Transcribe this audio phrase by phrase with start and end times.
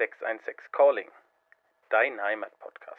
[0.00, 1.08] 616 Calling,
[1.90, 2.96] dein Heimatpodcast.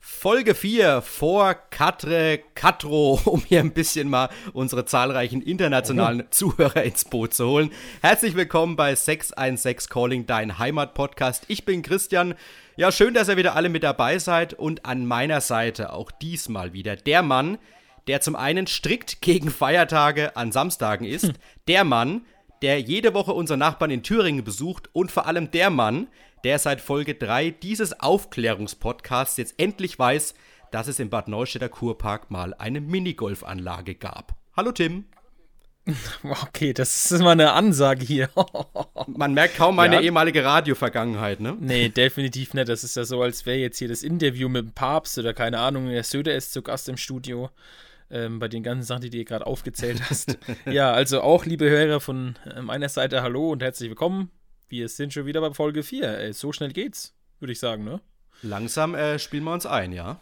[0.00, 6.26] Folge 4 vor Katre Katro, um hier ein bisschen mal unsere zahlreichen internationalen oh.
[6.30, 7.70] Zuhörer ins Boot zu holen.
[8.02, 11.44] Herzlich willkommen bei 616 Calling, dein Heimatpodcast.
[11.46, 12.34] Ich bin Christian.
[12.74, 16.72] Ja, schön, dass ihr wieder alle mit dabei seid und an meiner Seite auch diesmal
[16.72, 17.58] wieder der Mann,
[18.08, 21.34] der zum einen strikt gegen Feiertage an Samstagen ist, hm.
[21.68, 22.26] der Mann,
[22.62, 26.08] der jede Woche unsere Nachbarn in Thüringen besucht und vor allem der Mann,
[26.44, 30.34] der seit Folge 3 dieses Aufklärungspodcasts jetzt endlich weiß,
[30.70, 34.36] dass es im Bad Neustädter Kurpark mal eine Minigolfanlage gab.
[34.56, 35.04] Hallo Tim.
[36.22, 38.30] Okay, das ist mal eine Ansage hier.
[39.06, 40.00] Man merkt kaum meine ja.
[40.02, 41.56] ehemalige Radio-Vergangenheit, ne?
[41.58, 42.68] Nee, definitiv nicht.
[42.68, 45.58] Das ist ja so, als wäre jetzt hier das Interview mit dem Papst oder keine
[45.58, 47.50] Ahnung, der Söder ist zu Gast im Studio.
[48.12, 50.36] Ähm, bei den ganzen Sachen, die du gerade aufgezählt hast.
[50.66, 54.30] ja, also auch, liebe Hörer von äh, meiner Seite, hallo und herzlich willkommen.
[54.68, 56.18] Wir sind schon wieder bei Folge 4.
[56.18, 58.00] Ey, so schnell geht's, würde ich sagen, ne?
[58.42, 60.20] Langsam äh, spielen wir uns ein, ja?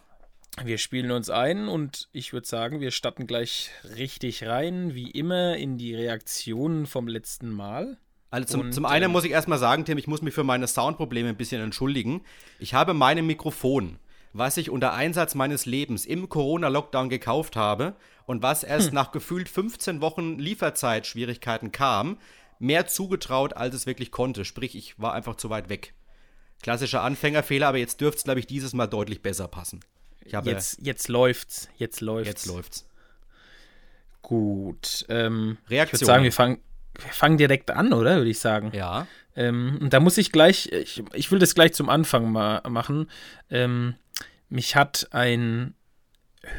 [0.63, 5.55] Wir spielen uns ein und ich würde sagen, wir starten gleich richtig rein, wie immer,
[5.57, 7.97] in die Reaktionen vom letzten Mal.
[8.29, 10.43] Also zum, und, zum einen äh, muss ich erstmal sagen, Tim, ich muss mich für
[10.43, 12.21] meine Soundprobleme ein bisschen entschuldigen.
[12.59, 13.97] Ich habe mein Mikrofon
[14.33, 18.95] was ich unter Einsatz meines Lebens im Corona-Lockdown gekauft habe und was erst hm.
[18.95, 22.17] nach gefühlt 15 Wochen Lieferzeitschwierigkeiten kam,
[22.59, 24.45] mehr zugetraut, als es wirklich konnte.
[24.45, 25.93] Sprich, ich war einfach zu weit weg.
[26.61, 29.79] Klassischer Anfängerfehler, aber jetzt dürfte es, glaube ich, dieses Mal deutlich besser passen.
[30.25, 31.69] jetzt, jetzt läuft's.
[31.77, 32.27] Jetzt läuft's.
[32.27, 32.85] Jetzt läuft's.
[34.21, 35.05] Gut.
[35.09, 35.85] Ähm, Reaktion.
[35.85, 36.61] Ich würde sagen, wir fangen,
[37.01, 38.17] wir fangen direkt an, oder?
[38.17, 38.71] Würde ich sagen.
[38.73, 39.07] Ja.
[39.35, 43.09] Ähm, da muss ich gleich, ich, ich will das gleich zum Anfang mal machen.
[43.49, 43.95] Ähm,
[44.49, 45.75] mich hat ein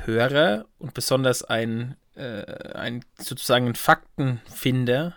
[0.04, 5.14] Hörer und besonders ein, äh, ein sozusagen ein Faktenfinder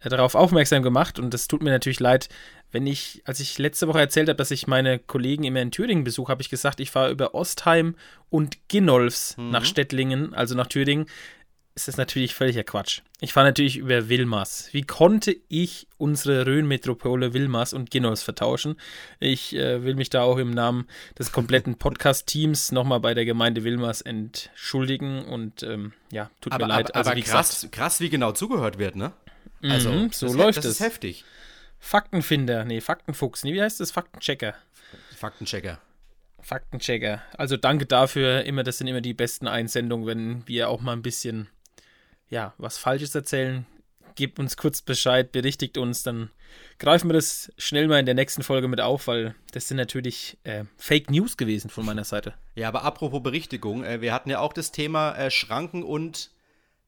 [0.00, 2.28] äh, darauf aufmerksam gemacht und das tut mir natürlich leid,
[2.72, 6.04] wenn ich, als ich letzte Woche erzählt habe, dass ich meine Kollegen immer in Thüringen
[6.04, 7.96] besuche, habe ich gesagt, ich fahre über Ostheim
[8.28, 9.50] und Ginnolfs mhm.
[9.50, 11.06] nach Stettlingen, also nach Thüringen
[11.76, 13.02] ist das natürlich völliger Quatsch.
[13.20, 14.70] Ich fahre natürlich über Wilmars.
[14.72, 18.76] Wie konnte ich unsere Rhön-Metropole Wilmars und Ginnolfs vertauschen?
[19.20, 20.88] Ich äh, will mich da auch im Namen
[21.18, 26.68] des kompletten Podcast-Teams nochmal bei der Gemeinde Wilmars entschuldigen und ähm, ja, tut aber, mir
[26.72, 26.86] leid.
[26.94, 29.12] Aber, also, aber krass, gesagt, krass, wie genau zugehört wird, ne?
[29.62, 30.64] Also, mhm, so das läuft es.
[30.64, 31.24] Das ist heftig.
[31.78, 33.90] Faktenfinder, nee, Faktenfuchs, nee, wie heißt das?
[33.90, 34.54] Faktenchecker.
[35.14, 35.78] Faktenchecker.
[36.40, 37.22] Faktenchecker.
[37.36, 38.44] Also danke dafür.
[38.44, 41.48] Immer, das sind immer die besten Einsendungen, wenn wir auch mal ein bisschen
[42.28, 43.66] ja, was Falsches erzählen,
[44.14, 46.30] gebt uns kurz Bescheid, berichtigt uns, dann
[46.78, 50.38] greifen wir das schnell mal in der nächsten Folge mit auf, weil das sind natürlich
[50.44, 52.34] äh, Fake News gewesen von meiner Seite.
[52.54, 56.30] Ja, aber apropos Berichtigung, äh, wir hatten ja auch das Thema äh, Schranken und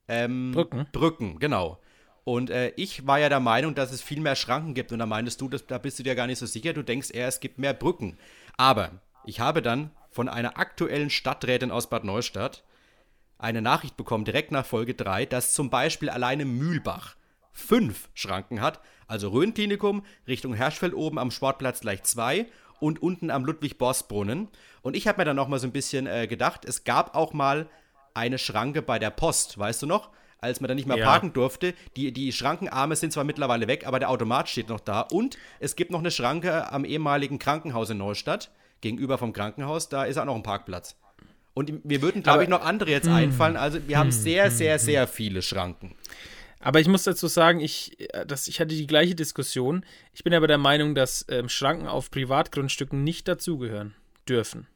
[0.07, 0.87] ähm, Brücken.
[0.91, 1.79] Brücken, genau.
[2.23, 4.91] Und äh, ich war ja der Meinung, dass es viel mehr Schranken gibt.
[4.91, 6.73] Und da meintest du, dass, da bist du dir gar nicht so sicher.
[6.73, 8.17] Du denkst eher, es gibt mehr Brücken.
[8.57, 12.63] Aber ich habe dann von einer aktuellen Stadträtin aus Bad Neustadt
[13.39, 17.15] eine Nachricht bekommen, direkt nach Folge 3, dass zum Beispiel alleine Mühlbach
[17.51, 22.45] fünf Schranken hat, also Rhön-Klinikum, Richtung Herschfeld oben am Sportplatz gleich zwei
[22.79, 24.49] und unten am Ludwig-Borst-Brunnen.
[24.81, 27.33] Und ich habe mir dann noch mal so ein bisschen äh, gedacht, es gab auch
[27.33, 27.67] mal
[28.13, 30.09] eine Schranke bei der Post, weißt du noch?
[30.41, 31.05] Als man da nicht mehr ja.
[31.05, 31.73] parken durfte.
[31.97, 35.01] Die, die Schrankenarme sind zwar mittlerweile weg, aber der Automat steht noch da.
[35.01, 38.49] Und es gibt noch eine Schranke am ehemaligen Krankenhaus in Neustadt,
[38.79, 39.89] gegenüber vom Krankenhaus.
[39.89, 40.95] Da ist auch noch ein Parkplatz.
[41.59, 43.57] Und wir würden, glaube ich, noch andere jetzt hm, einfallen.
[43.57, 45.93] Also wir haben hm, sehr, hm, sehr, sehr viele Schranken.
[46.61, 49.85] Aber ich muss dazu sagen, ich, äh, das, ich hatte die gleiche Diskussion.
[50.13, 53.93] Ich bin aber der Meinung, dass ähm, Schranken auf Privatgrundstücken nicht dazugehören
[54.25, 54.67] dürfen.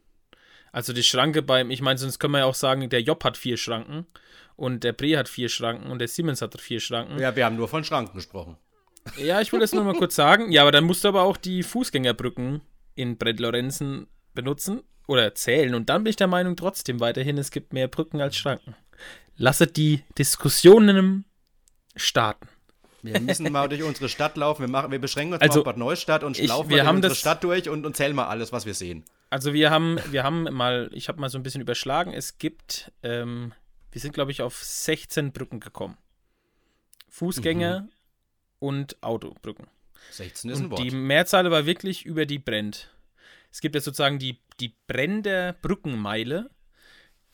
[0.73, 3.38] Also die Schranke beim, ich meine, sonst können wir ja auch sagen, der Job hat
[3.38, 4.05] vier Schranken
[4.57, 7.17] und der Bre hat vier Schranken und der Siemens hat vier Schranken.
[7.17, 8.57] Ja, wir haben nur von Schranken gesprochen.
[9.17, 10.51] Ja, ich will das nur mal kurz sagen.
[10.51, 12.59] Ja, aber dann musst du aber auch die Fußgängerbrücken
[12.95, 15.75] in Brett Lorenzen benutzen oder zählen.
[15.75, 18.76] Und dann bin ich der Meinung trotzdem weiterhin, es gibt mehr Brücken als Schranken.
[19.35, 21.26] Lasset die Diskussionen
[21.96, 22.47] starten.
[23.02, 24.61] Wir müssen mal durch unsere Stadt laufen.
[24.61, 27.11] Wir, machen, wir beschränken uns also, auf Bad Neustadt und ich, laufen wir haben unsere
[27.11, 29.03] das, Stadt durch und, und zählen mal alles, was wir sehen.
[29.29, 32.14] Also wir haben, wir haben mal, ich habe mal so ein bisschen überschlagen.
[32.14, 33.53] Es gibt, ähm,
[33.91, 35.97] wir sind glaube ich auf 16 Brücken gekommen.
[37.09, 37.90] Fußgänger mhm.
[38.59, 39.67] und Autobrücken.
[40.11, 40.79] 16 ist ein Wort.
[40.79, 42.90] Die Mehrzahl war wirklich über die Brennt.
[43.53, 46.50] Es gibt ja sozusagen die, die Brände Brückenmeile.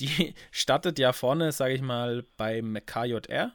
[0.02, 3.54] Die startet ja vorne, sage ich mal, beim KJR,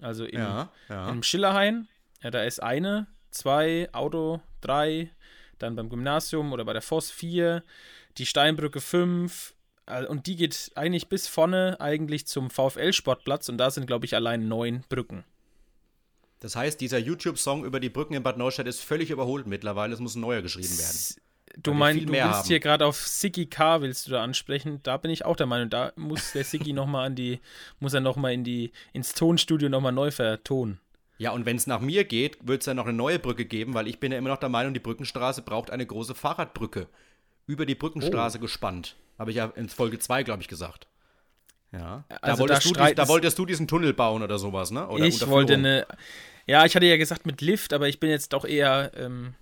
[0.00, 1.10] also im, ja, ja.
[1.10, 1.88] im Schillerhain.
[2.22, 5.10] Ja, da ist eine, zwei, Auto, drei,
[5.58, 7.64] dann beim Gymnasium oder bei der Voss vier,
[8.16, 9.54] die Steinbrücke fünf,
[10.08, 14.48] und die geht eigentlich bis vorne eigentlich zum VfL-Sportplatz und da sind, glaube ich, allein
[14.48, 15.24] neun Brücken.
[16.40, 19.92] Das heißt, dieser YouTube-Song über die Brücken in Bad Neustadt ist völlig überholt mittlerweile.
[19.92, 21.23] Es muss ein neuer geschrieben werden.
[21.56, 22.46] Du meinst, du willst haben.
[22.48, 24.80] hier gerade auf Siggy K willst du da ansprechen?
[24.82, 27.40] Da bin ich auch der Meinung, da muss der Siggy nochmal an die,
[27.80, 30.80] muss er nochmal in die, ins Tonstudio nochmal neu vertonen.
[31.18, 33.72] Ja, und wenn es nach mir geht, wird es ja noch eine neue Brücke geben,
[33.74, 36.88] weil ich bin ja immer noch der Meinung, die Brückenstraße braucht eine große Fahrradbrücke.
[37.46, 38.96] Über die Brückenstraße gespannt.
[39.18, 40.88] Habe ich ja in Folge 2, glaube ich, gesagt.
[41.72, 42.04] Ja.
[42.08, 44.70] Da, Also wolltest da du, dies- da es- wolltest du diesen Tunnel bauen oder sowas,
[44.72, 44.88] ne?
[44.88, 45.86] Oder ich wollte eine,
[46.46, 49.34] ja, ich hatte ja gesagt mit Lift, aber ich bin jetzt doch eher ähm,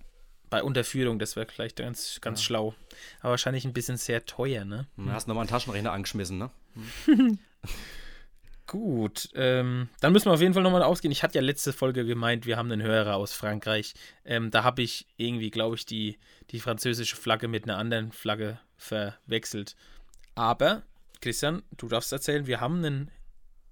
[0.53, 2.75] bei Unterführung, das wäre vielleicht ganz, ganz schlau.
[3.21, 4.85] Aber wahrscheinlich ein bisschen sehr teuer, ne?
[4.97, 6.51] Du hast nochmal einen Taschenrechner angeschmissen, ne?
[8.67, 11.11] Gut, ähm, dann müssen wir auf jeden Fall nochmal ausgehen.
[11.11, 13.95] Ich hatte ja letzte Folge gemeint, wir haben einen Hörer aus Frankreich.
[14.25, 16.19] Ähm, da habe ich irgendwie, glaube ich, die,
[16.51, 19.75] die französische Flagge mit einer anderen Flagge verwechselt.
[20.35, 20.83] Aber,
[21.19, 23.09] Christian, du darfst erzählen, wir haben einen,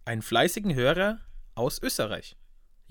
[0.06, 1.20] einen fleißigen Hörer
[1.54, 2.36] aus Österreich.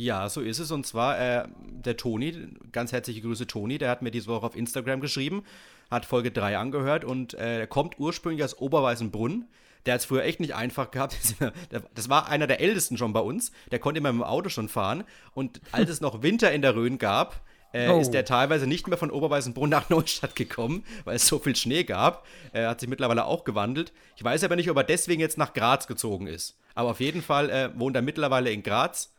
[0.00, 0.70] Ja, so ist es.
[0.70, 1.47] Und zwar äh,
[1.85, 2.35] der Toni,
[2.73, 5.43] ganz herzliche Grüße Toni, der hat mir diese Woche auf Instagram geschrieben,
[5.91, 9.44] hat Folge 3 angehört und äh, kommt ursprünglich aus Oberweißenbrunn.
[9.85, 11.17] Der hat es früher echt nicht einfach gehabt.
[11.94, 13.52] Das war einer der ältesten schon bei uns.
[13.70, 15.05] Der konnte immer mit dem Auto schon fahren.
[15.35, 17.43] Und als es noch Winter in der Rhön gab,
[17.73, 18.00] äh, Oh.
[18.00, 21.85] ist der teilweise nicht mehr von Oberweißenbrunn nach Neustadt gekommen, weil es so viel Schnee
[21.85, 22.26] gab.
[22.55, 23.93] Er hat sich mittlerweile auch gewandelt.
[24.17, 26.56] Ich weiß aber nicht, ob er deswegen jetzt nach Graz gezogen ist.
[26.75, 29.12] Aber auf jeden Fall äh, wohnt er mittlerweile in Graz.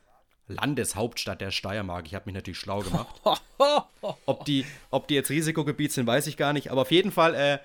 [0.48, 2.06] Landeshauptstadt der Steiermark.
[2.08, 3.22] Ich habe mich natürlich schlau gemacht.
[4.26, 6.72] ob, die, ob die jetzt Risikogebiet sind, weiß ich gar nicht.
[6.72, 7.60] Aber auf jeden Fall äh,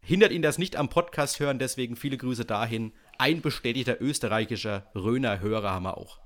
[0.00, 1.58] hindert ihn das nicht am Podcast hören.
[1.58, 2.92] Deswegen viele Grüße dahin.
[3.18, 6.18] Ein bestätigter österreichischer Röner Hörer haben wir auch.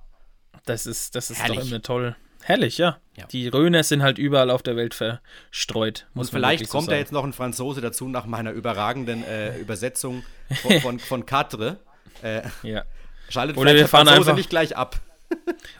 [0.66, 1.60] Das ist, das ist Herrlich.
[1.60, 2.16] doch immer toll.
[2.44, 2.98] Herrlich, ja.
[3.16, 3.26] Ja.
[3.26, 6.06] Die Röner sind halt überall auf der Welt verstreut.
[6.12, 9.56] Muss Und vielleicht kommt so da jetzt noch ein Franzose dazu nach meiner überragenden äh,
[9.58, 10.25] Übersetzung
[10.62, 11.78] von, von, von Quatre.
[12.22, 12.84] Äh, Ja.
[13.28, 15.00] schaltet Oder wir fahren Franzose einfach- nicht gleich ab.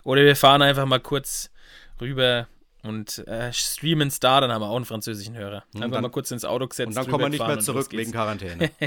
[0.05, 1.51] Oder wir fahren einfach mal kurz
[2.01, 2.49] rüber
[2.83, 5.65] und äh, streamen da, dann haben wir auch einen französischen Hörer.
[5.75, 6.89] Einfach dann- mal kurz ins Auto gesetzt.
[6.89, 8.71] Und dann kommen wir nicht mehr zurück wegen Quarantäne.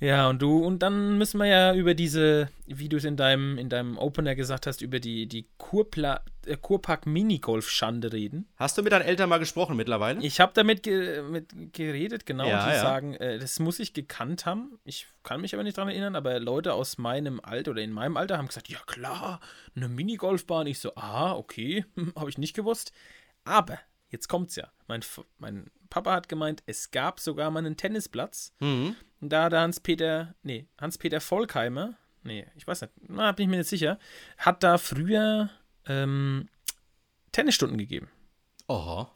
[0.00, 3.58] Ja, und du, und dann müssen wir ja über diese, wie du es in deinem,
[3.58, 8.48] in deinem Opener gesagt hast, über die, die Kurpla äh, Kurpark Minigolf-Schande reden.
[8.56, 10.22] Hast du mit deinen Eltern mal gesprochen mittlerweile?
[10.22, 12.48] Ich habe damit ge mit geredet, genau.
[12.48, 12.80] Ja, die ja.
[12.80, 14.78] sagen, äh, das muss ich gekannt haben.
[14.84, 18.16] Ich kann mich aber nicht dran erinnern, aber Leute aus meinem Alter oder in meinem
[18.16, 19.40] Alter haben gesagt, ja klar,
[19.76, 20.66] eine Minigolfbahn.
[20.66, 21.84] Ich so, ah, okay,
[22.16, 22.92] habe ich nicht gewusst.
[23.44, 24.72] Aber jetzt kommt's ja.
[24.88, 25.02] Mein,
[25.36, 28.54] mein Papa hat gemeint, es gab sogar mal einen Tennisplatz.
[28.60, 28.96] Mhm.
[29.20, 33.58] Und da hat Hans-Peter, nee, Hans-Peter Volkheimer, nee, ich weiß nicht, na, bin ich mir
[33.58, 33.98] nicht sicher,
[34.38, 35.50] hat da früher
[35.86, 36.48] ähm,
[37.32, 38.08] Tennisstunden gegeben.
[38.68, 39.12] Oha.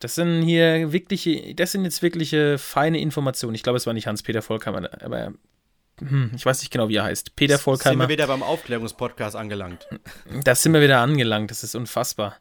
[0.00, 3.54] Das sind hier wirkliche, das sind jetzt wirkliche feine Informationen.
[3.54, 5.32] Ich glaube, es war nicht Hans-Peter Volkheimer, aber
[6.00, 7.36] hm, ich weiß nicht genau, wie er heißt.
[7.36, 8.04] Peter Sind Volkheimer.
[8.04, 9.86] wir wieder beim Aufklärungspodcast angelangt.
[10.42, 11.50] Da sind wir wieder angelangt.
[11.50, 12.36] Das ist unfassbar.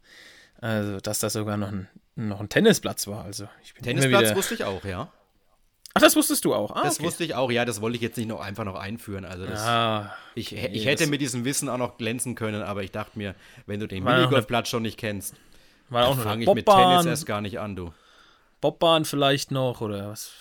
[0.60, 3.24] Also, dass da sogar noch ein, noch ein Tennisplatz war.
[3.24, 5.12] Also, ich bin immer Tennisplatz wusste ich auch, ja.
[5.96, 6.72] Ach, das wusstest du auch.
[6.76, 7.06] Ah, Das okay.
[7.06, 9.26] wusste ich auch, ja, das wollte ich jetzt nicht noch einfach noch einführen.
[9.26, 12.92] Also das, Ah, ich, ich hätte mit diesem Wissen auch noch glänzen können, aber ich
[12.92, 13.36] dachte mir,
[13.68, 15.36] wenn du den Minigolfplatz schon nicht kennst,
[15.92, 17.94] dann fange ich mit Tennis erst gar nicht an, du.
[18.62, 20.32] Bobbahn vielleicht noch oder was,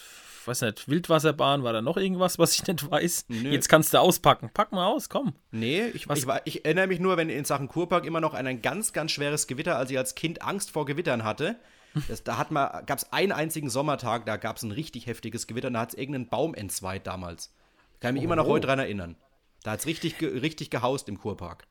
[0.46, 3.26] weiß nicht, Wildwasserbahn, war da noch irgendwas, was ich nicht weiß?
[3.28, 3.50] Nö.
[3.50, 4.48] Jetzt kannst du auspacken.
[4.54, 5.34] Pack mal aus, komm.
[5.50, 8.62] Nee, ich, ich, ich erinnere mich nur, wenn in Sachen Kurpark immer noch an ein
[8.62, 11.56] ganz, ganz schweres Gewitter, als ich als Kind Angst vor Gewittern hatte.
[12.08, 12.42] Das, da
[12.86, 15.90] gab es einen einzigen Sommertag, da gab es ein richtig heftiges Gewitter, und da hat
[15.90, 17.52] es irgendeinen Baum entzweit damals.
[18.00, 18.50] Kann ich mich immer noch Oh.
[18.50, 19.16] heute dran erinnern.
[19.62, 21.66] Da hat es richtig, richtig gehaust im Kurpark.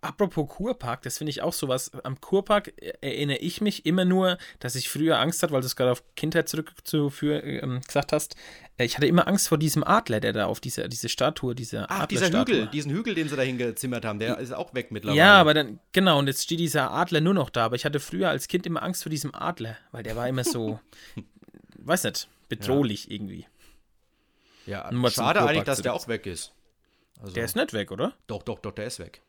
[0.00, 1.92] Apropos Kurpark, das finde ich auch sowas.
[2.02, 5.66] Am Kurpark äh, erinnere ich mich immer nur, dass ich früher Angst hatte, weil du
[5.66, 8.34] es gerade auf Kindheit zurückzuführen ähm, gesagt hast.
[8.78, 11.86] Äh, Ich hatte immer Angst vor diesem Adler, der da auf dieser diese Statue, dieser
[11.88, 15.18] Ach, dieser Hügel, diesen Hügel, den sie da hingezimmert haben, der ist auch weg mittlerweile.
[15.18, 17.66] Ja, aber dann, genau, und jetzt steht dieser Adler nur noch da.
[17.66, 20.42] Aber ich hatte früher als Kind immer Angst vor diesem Adler, weil der war immer
[20.42, 20.80] so,
[21.76, 23.46] weiß nicht, bedrohlich irgendwie.
[24.66, 26.52] ja, mal zum schade eigentlich, dass der auch weg ist.
[27.22, 28.14] Also, Der ist nicht weg, oder?
[28.26, 29.20] doch, doch, doch, der ist weg.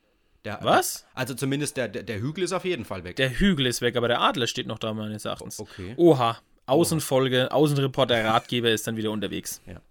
[0.44, 1.06] Der, Was?
[1.14, 3.16] Also zumindest der, der, der Hügel ist auf jeden Fall weg.
[3.18, 5.60] Der Hügel ist weg, aber der Adler steht noch da, meines Erachtens.
[5.60, 5.94] Okay.
[5.98, 9.62] Oha, Außenfolge, Außenreporter, Ratgeber ist dann wieder unterwegs.
[9.68, 9.82] Ja.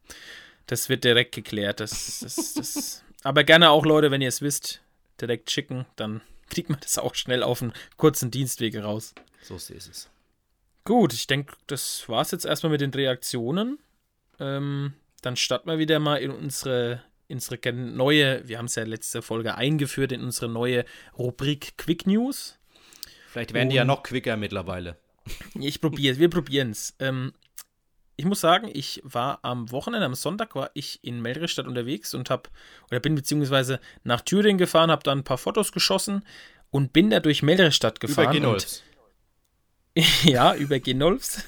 [0.67, 1.81] Das wird direkt geklärt.
[1.81, 3.05] Das, das, das.
[3.23, 4.83] Aber gerne auch, Leute, wenn ihr es wisst,
[5.21, 9.15] direkt schicken, dann kriegt man das auch schnell auf einen kurzen Dienstweg raus.
[9.43, 10.11] So ist es.
[10.85, 13.79] Gut, ich denke, das war es jetzt erstmal mit den Reaktionen.
[14.39, 19.23] Ähm, dann starten wir wieder mal in unsere, unsere neue, wir haben es ja letzte
[19.23, 20.85] Folge eingeführt, in unsere neue
[21.17, 22.59] Rubrik Quick News.
[23.29, 24.97] Vielleicht werden die ja Und- noch quicker mittlerweile.
[25.55, 26.97] Ich probiere wir probieren es.
[26.99, 27.33] Ähm,
[28.17, 32.29] ich muss sagen, ich war am Wochenende, am Sonntag war ich in Melrichstadt unterwegs und
[32.29, 32.51] habe,
[32.91, 36.25] oder bin beziehungsweise nach Thüringen gefahren, habe dann ein paar Fotos geschossen
[36.71, 38.37] und bin da durch Melrichstadt gefahren.
[38.37, 38.83] Über und,
[40.25, 41.45] ja, über Genolfs.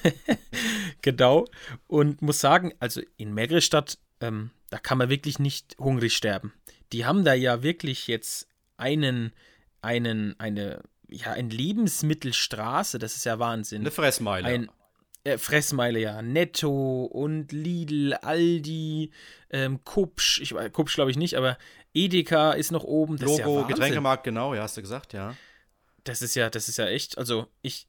[1.02, 1.46] genau.
[1.86, 6.54] Und muss sagen, also in Melrichstadt, ähm, da kann man wirklich nicht hungrig sterben.
[6.92, 8.48] Die haben da ja wirklich jetzt
[8.78, 9.34] einen,
[9.82, 13.82] einen, eine, ja, eine Lebensmittelstraße, das ist ja Wahnsinn.
[13.82, 14.48] Eine Fressmeile.
[14.48, 14.70] Ein,
[15.24, 16.22] äh, Fressmeile, ja.
[16.22, 19.12] Netto und Lidl, Aldi,
[19.50, 21.58] ähm, Kupsch, ich, Kupsch glaube ich nicht, aber
[21.92, 23.18] Edeka ist noch oben.
[23.18, 25.36] Das Logo, ja Getränkemarkt, genau, ja, hast du gesagt, ja.
[26.04, 27.88] Das ist ja, das ist ja echt, also ich,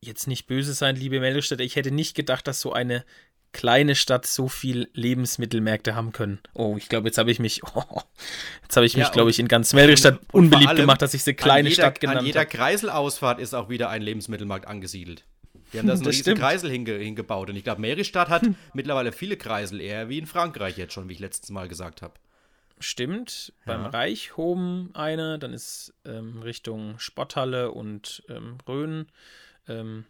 [0.00, 3.04] jetzt nicht böse sein, liebe Meldestädte, ich hätte nicht gedacht, dass so eine
[3.54, 6.40] kleine Stadt so viel Lebensmittelmärkte haben können.
[6.52, 7.82] Oh, ich glaube, jetzt habe ich mich, oh,
[8.62, 11.32] jetzt habe ich mich, ja, glaube ich, in ganz Melrichstadt unbeliebt gemacht, dass ich sie
[11.32, 12.24] kleine jeder, Stadt genannt habe.
[12.24, 15.24] An jeder Kreiselausfahrt ist auch wieder ein Lebensmittelmarkt angesiedelt.
[15.72, 17.48] Die haben da so einen riesen Kreisel hinge, hingebaut.
[17.48, 18.56] Und ich glaube, Meristadt hat hm.
[18.74, 22.14] mittlerweile viele Kreisel, eher wie in Frankreich jetzt schon, wie ich letztes Mal gesagt habe.
[22.80, 23.76] Stimmt, ja.
[23.76, 29.06] beim Reichhoben eine, dann ist ähm, Richtung Sporthalle und ähm, Rhön
[29.68, 30.04] ähm,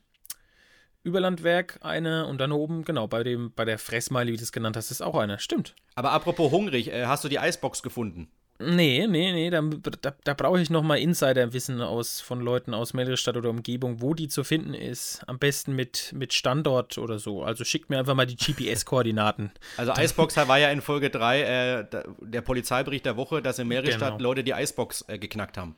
[1.05, 4.77] Überlandwerk eine und dann oben, genau, bei dem, bei der Fressmeile, wie du es genannt
[4.77, 5.39] hast, ist auch eine.
[5.39, 5.75] Stimmt.
[5.95, 8.29] Aber apropos hungrig, äh, hast du die Eisbox gefunden?
[8.61, 9.63] Nee, nee, nee, da,
[10.01, 14.29] da, da brauche ich nochmal Insiderwissen aus, von Leuten aus Melristadt oder Umgebung, wo die
[14.29, 15.23] zu finden ist.
[15.27, 17.43] Am besten mit, mit Standort oder so.
[17.43, 19.51] Also schickt mir einfach mal die GPS-Koordinaten.
[19.77, 21.87] Also Eisbox war ja in Folge 3 äh,
[22.21, 24.31] der Polizeibericht der Woche, dass in Melristadt genau.
[24.31, 25.75] Leute die Eisbox äh, geknackt haben.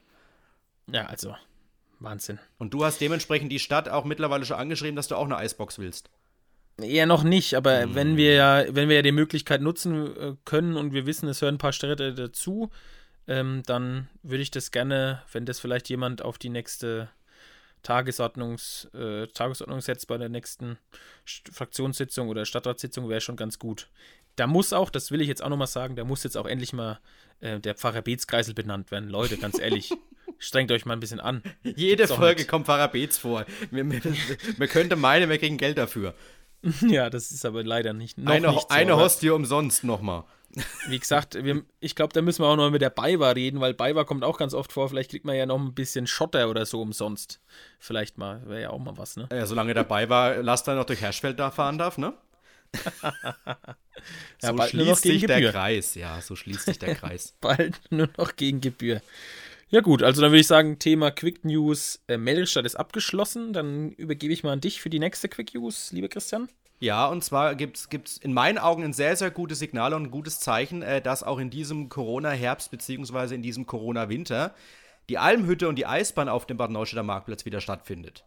[0.92, 1.35] Ja, also
[1.99, 2.38] Wahnsinn.
[2.59, 5.79] Und du hast dementsprechend die Stadt auch mittlerweile schon angeschrieben, dass du auch eine Eisbox
[5.79, 6.11] willst.
[6.79, 7.95] Eher noch nicht, aber hm.
[7.95, 11.41] wenn wir ja, wenn wir ja die Möglichkeit nutzen äh, können und wir wissen, es
[11.41, 12.71] hören ein paar Städte dazu,
[13.26, 17.09] ähm, dann würde ich das gerne, wenn das vielleicht jemand auf die nächste
[17.83, 20.76] Tagesordnungs, äh, Tagesordnung setzt bei der nächsten
[21.25, 23.88] Fraktionssitzung oder Stadtratssitzung, wäre schon ganz gut.
[24.35, 26.73] Da muss auch, das will ich jetzt auch nochmal sagen, da muss jetzt auch endlich
[26.73, 27.00] mal
[27.41, 29.09] äh, der Pfarrer Beetskreisel benannt werden.
[29.09, 29.93] Leute, ganz ehrlich,
[30.38, 31.42] strengt euch mal ein bisschen an.
[31.62, 33.47] Jede Folge kommt Pfarrer Beetz vor.
[33.71, 34.00] Wir, wir,
[34.56, 36.14] wir könnten meinen, wir kriegen Geld dafür.
[36.88, 38.18] Ja, das ist aber leider nicht.
[38.18, 40.25] Eine nicht so, eine Hostie umsonst nochmal.
[40.88, 43.75] Wie gesagt, wir, ich glaube, da müssen wir auch noch mit der Baiwa reden, weil
[43.75, 44.88] Baiwa kommt auch ganz oft vor.
[44.88, 47.40] Vielleicht kriegt man ja noch ein bisschen Schotter oder so umsonst.
[47.78, 49.28] Vielleicht mal, wäre ja auch mal was, ne?
[49.30, 52.14] Ja, solange der Baiwa Laster noch durch Herschfeld da fahren darf, ne?
[54.38, 55.50] so ja, schließt sich der.
[55.50, 57.35] Kreis, ja, so schließt sich der Kreis.
[57.40, 59.00] bald nur noch gegen Gebühr.
[59.69, 63.53] Ja gut, also dann würde ich sagen, Thema Quick News äh, Melristadt ist abgeschlossen.
[63.53, 66.49] Dann übergebe ich mal an dich für die nächste Quick News, lieber Christian.
[66.79, 70.11] Ja, und zwar gibt es in meinen Augen ein sehr, sehr gutes Signal und ein
[70.11, 73.35] gutes Zeichen, äh, dass auch in diesem Corona-Herbst bzw.
[73.35, 74.55] in diesem Corona-Winter
[75.09, 78.25] die Almhütte und die Eisbahn auf dem Bad Neustädter Marktplatz wieder stattfindet.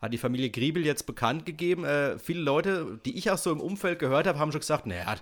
[0.00, 1.84] Hat die Familie Griebel jetzt bekannt gegeben.
[1.84, 5.16] Äh, viele Leute, die ich auch so im Umfeld gehört habe, haben schon gesagt, naja,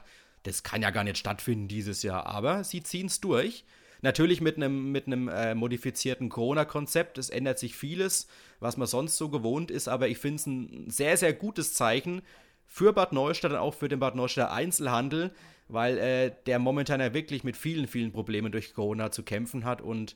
[0.44, 2.26] das kann ja gar nicht stattfinden dieses Jahr.
[2.26, 3.64] Aber sie ziehen es durch.
[4.06, 7.18] Natürlich mit einem mit äh, modifizierten Corona-Konzept.
[7.18, 8.28] Es ändert sich vieles,
[8.60, 12.22] was man sonst so gewohnt ist, aber ich finde es ein sehr, sehr gutes Zeichen
[12.68, 15.32] für Bad Neustadt und auch für den Bad Neustädter Einzelhandel,
[15.66, 19.80] weil äh, der momentan ja wirklich mit vielen, vielen Problemen durch Corona zu kämpfen hat
[19.80, 20.14] und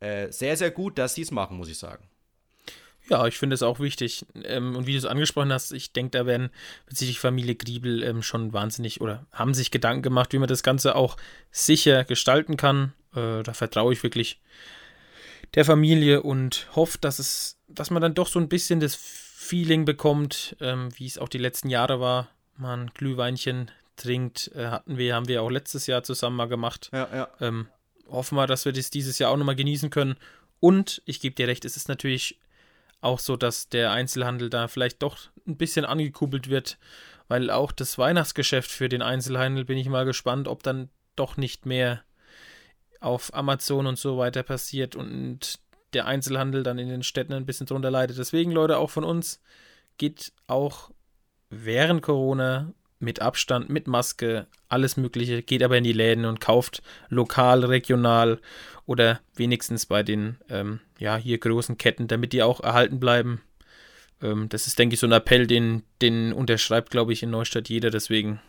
[0.00, 2.04] äh, sehr, sehr gut, dass sie es machen, muss ich sagen.
[3.08, 4.26] Ja, ich finde es auch wichtig.
[4.44, 6.50] Ähm, und wie du es angesprochen hast, ich denke, da werden
[6.90, 10.94] die Familie Griebel ähm, schon wahnsinnig oder haben sich Gedanken gemacht, wie man das Ganze
[10.94, 11.16] auch
[11.50, 12.92] sicher gestalten kann.
[13.14, 14.40] Äh, da vertraue ich wirklich
[15.54, 19.84] der Familie und hoffe, dass es, dass man dann doch so ein bisschen das Feeling
[19.84, 22.28] bekommt, ähm, wie es auch die letzten Jahre war.
[22.56, 26.90] Man Glühweinchen trinkt, äh, hatten wir, haben wir auch letztes Jahr zusammen mal gemacht.
[26.92, 27.28] Ja, ja.
[27.40, 27.68] Ähm,
[28.08, 30.16] hoffen wir, dass wir das dieses Jahr auch nochmal genießen können.
[30.60, 32.38] Und ich gebe dir recht, es ist natürlich
[33.00, 36.78] auch so, dass der Einzelhandel da vielleicht doch ein bisschen angekuppelt wird,
[37.28, 41.64] weil auch das Weihnachtsgeschäft für den Einzelhandel bin ich mal gespannt, ob dann doch nicht
[41.64, 42.02] mehr
[43.00, 45.58] auf Amazon und so weiter passiert und
[45.92, 48.18] der Einzelhandel dann in den Städten ein bisschen drunter leidet.
[48.18, 49.40] Deswegen, Leute, auch von uns
[49.98, 50.90] geht auch
[51.48, 56.82] während Corona mit Abstand, mit Maske, alles Mögliche, geht aber in die Läden und kauft
[57.08, 58.40] lokal, regional
[58.86, 63.40] oder wenigstens bei den, ähm, ja, hier großen Ketten, damit die auch erhalten bleiben.
[64.22, 67.68] Ähm, das ist, denke ich, so ein Appell, den, den unterschreibt, glaube ich, in Neustadt
[67.70, 67.90] jeder.
[67.90, 68.40] Deswegen,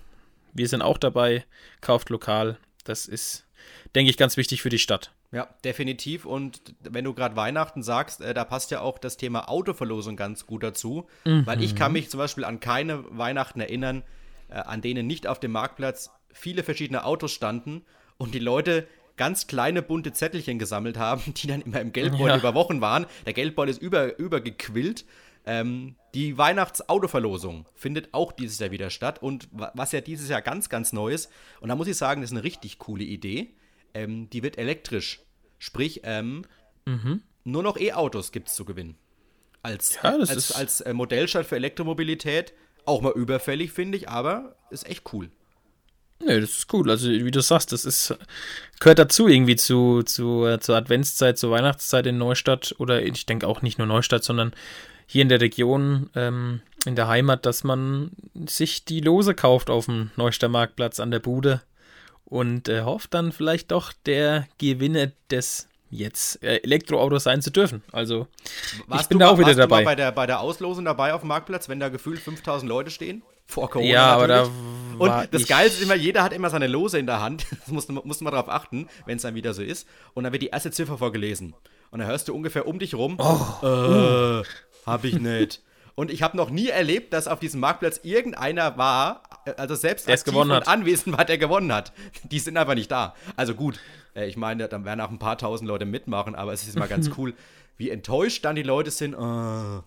[0.53, 1.46] wir sind auch dabei,
[1.79, 2.58] kauft lokal.
[2.84, 3.46] Das ist,
[3.95, 5.11] denke ich, ganz wichtig für die Stadt.
[5.31, 6.25] Ja, definitiv.
[6.25, 10.45] Und wenn du gerade Weihnachten sagst, äh, da passt ja auch das Thema Autoverlosung ganz
[10.45, 11.07] gut dazu.
[11.25, 11.45] Mhm.
[11.45, 14.03] Weil ich kann mich zum Beispiel an keine Weihnachten erinnern,
[14.49, 17.83] äh, an denen nicht auf dem Marktplatz viele verschiedene Autos standen
[18.17, 18.87] und die Leute
[19.17, 22.37] ganz kleine bunte Zettelchen gesammelt haben, die dann immer im Geldbeutel ja.
[22.37, 23.05] über Wochen waren.
[23.25, 25.05] Der Geldbeutel ist über, übergequillt.
[25.45, 29.21] Ähm, die Weihnachtsautoverlosung findet auch dieses Jahr wieder statt.
[29.21, 32.31] Und was ja dieses Jahr ganz, ganz neu ist, und da muss ich sagen, das
[32.31, 33.53] ist eine richtig coole Idee,
[33.93, 35.21] ähm, die wird elektrisch.
[35.59, 36.43] Sprich, ähm,
[36.85, 37.21] mhm.
[37.43, 38.95] nur noch E-Autos gibt es zu gewinnen.
[39.63, 42.53] Als, ja, als, als äh, Modellstadt für Elektromobilität
[42.85, 45.29] auch mal überfällig, finde ich, aber ist echt cool.
[46.23, 46.89] Nee, das ist cool.
[46.89, 48.15] Also, wie du sagst, das ist,
[48.79, 53.47] gehört dazu irgendwie zu, zu, äh, zur Adventszeit, zur Weihnachtszeit in Neustadt oder ich denke
[53.47, 54.53] auch nicht nur Neustadt, sondern
[55.05, 58.12] hier in der Region, ähm, in der Heimat, dass man
[58.46, 61.62] sich die Lose kauft auf dem Neuster Marktplatz an der Bude
[62.25, 67.84] und äh, hofft dann vielleicht doch der Gewinner des jetzt äh, Elektroauto sein zu dürfen.
[67.91, 68.27] Also
[68.88, 69.79] warst ich bin da auch wieder dabei.
[69.79, 72.89] Du bei der, bei der Auslosung dabei auf dem Marktplatz, wenn da gefühlt 5000 Leute
[72.89, 73.22] stehen?
[73.46, 74.50] Vor Corona Ja, aber da
[74.98, 77.46] Und das Geilste ist immer, jeder hat immer seine Lose in der Hand.
[77.62, 79.88] Das musst, musst du mal drauf achten, wenn es dann wieder so ist.
[80.13, 81.53] Und dann wird die erste Ziffer vorgelesen.
[81.91, 84.43] Und dann hörst du ungefähr um dich rum, oh, äh, uh.
[84.85, 85.61] Hab ich nicht.
[85.95, 90.07] Und ich habe noch nie erlebt, dass auf diesem Marktplatz irgendeiner war, äh, also selbst
[90.07, 91.91] der aktiv und anwesend war, der gewonnen hat.
[92.23, 93.13] Die sind einfach nicht da.
[93.35, 93.79] Also gut,
[94.15, 96.88] äh, ich meine, dann werden auch ein paar tausend Leute mitmachen, aber es ist mal
[96.88, 97.33] ganz cool,
[97.77, 99.15] wie enttäuscht dann die Leute sind.
[99.15, 99.83] Oh,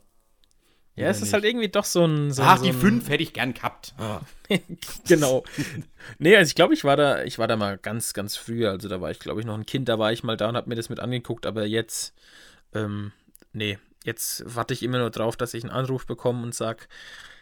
[0.96, 2.30] ja, es ist halt irgendwie doch so ein.
[2.30, 2.78] So, Ach, so die ein...
[2.78, 3.94] fünf hätte ich gern gehabt.
[3.98, 4.20] Oh.
[5.08, 5.42] genau.
[6.18, 8.68] nee, also ich glaube, ich war da, ich war da mal ganz, ganz früh.
[8.68, 10.56] Also da war ich, glaube ich, noch ein Kind, da war ich mal da und
[10.56, 12.14] habe mir das mit angeguckt, aber jetzt,
[12.74, 13.10] ähm,
[13.52, 16.86] nee, jetzt warte ich immer nur drauf, dass ich einen Anruf bekomme und sage,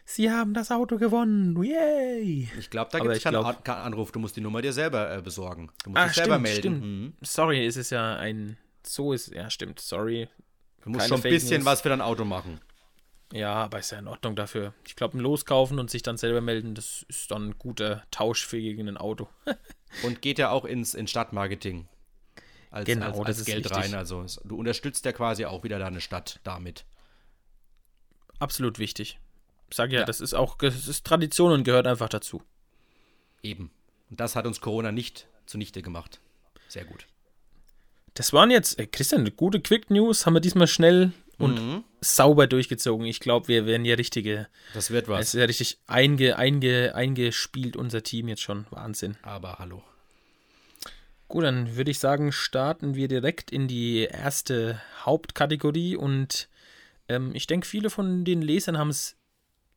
[0.05, 1.63] Sie haben das Auto gewonnen.
[1.63, 2.49] Yay!
[2.59, 3.69] Ich glaube, da gibt es keinen glaub...
[3.69, 4.11] Anruf.
[4.11, 5.71] Du musst die Nummer dir selber äh, besorgen.
[5.85, 6.59] Du musst ah, dich selber melden.
[6.59, 6.83] Stimmt.
[6.83, 7.15] Mhm.
[7.23, 8.57] Sorry, es ist ja ein.
[8.85, 9.33] So ist.
[9.33, 9.79] Ja, stimmt.
[9.79, 10.29] Sorry.
[10.83, 12.61] Du musst Keine schon ein bisschen was für dein Auto machen.
[13.33, 14.75] Ja, aber ist ja in Ordnung dafür.
[14.87, 18.45] Ich glaube, ein Loskaufen und sich dann selber melden, das ist dann ein guter Tausch
[18.45, 19.29] für gegen ein Auto.
[20.03, 21.89] und geht ja auch ins, ins Stadtmarketing.
[22.73, 23.95] Als, genau, als, als Geld rein.
[23.95, 26.87] Also du unterstützt ja quasi auch wieder deine Stadt damit.
[28.39, 29.21] Absolut wichtig.
[29.71, 32.43] Ich sage ja, ja, das ist auch das ist Tradition und gehört einfach dazu.
[33.43, 33.71] Eben.
[34.11, 36.21] Und das hat uns Corona nicht zunichte gemacht.
[36.69, 37.07] Sehr gut.
[38.15, 41.85] Das waren jetzt, äh, Christian, gute Quick News, haben wir diesmal schnell und mhm.
[42.01, 43.07] sauber durchgezogen.
[43.07, 44.49] Ich glaube, wir werden ja richtige.
[44.73, 45.21] Das wird was.
[45.21, 48.67] Es ist ja richtig einge, einge, eingespielt, unser Team jetzt schon.
[48.71, 49.17] Wahnsinn.
[49.23, 49.83] Aber hallo.
[51.33, 56.51] Gut, dann würde ich sagen, starten wir direkt in die erste Hauptkategorie und
[57.09, 59.17] ähm, ich denke, viele von den Lesern haben es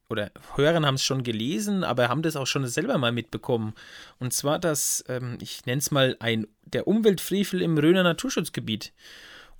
[0.09, 3.73] oder Hörern haben es schon gelesen, aber haben das auch schon selber mal mitbekommen.
[4.19, 8.91] Und zwar das, ähm, ich nenne es mal ein, der Umweltfrevel im Röner Naturschutzgebiet.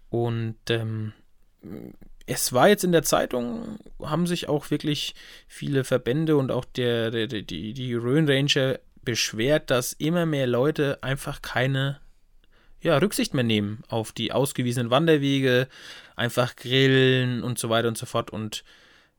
[0.10, 1.14] Und ähm,
[2.26, 5.16] es war jetzt in der Zeitung, haben sich auch wirklich
[5.48, 11.02] viele Verbände und auch der, der die, die Rhön Ranger beschwert, dass immer mehr Leute
[11.02, 12.00] einfach keine
[12.82, 15.68] ja, Rücksicht mehr nehmen auf die ausgewiesenen Wanderwege,
[16.16, 18.30] einfach grillen und so weiter und so fort.
[18.30, 18.64] Und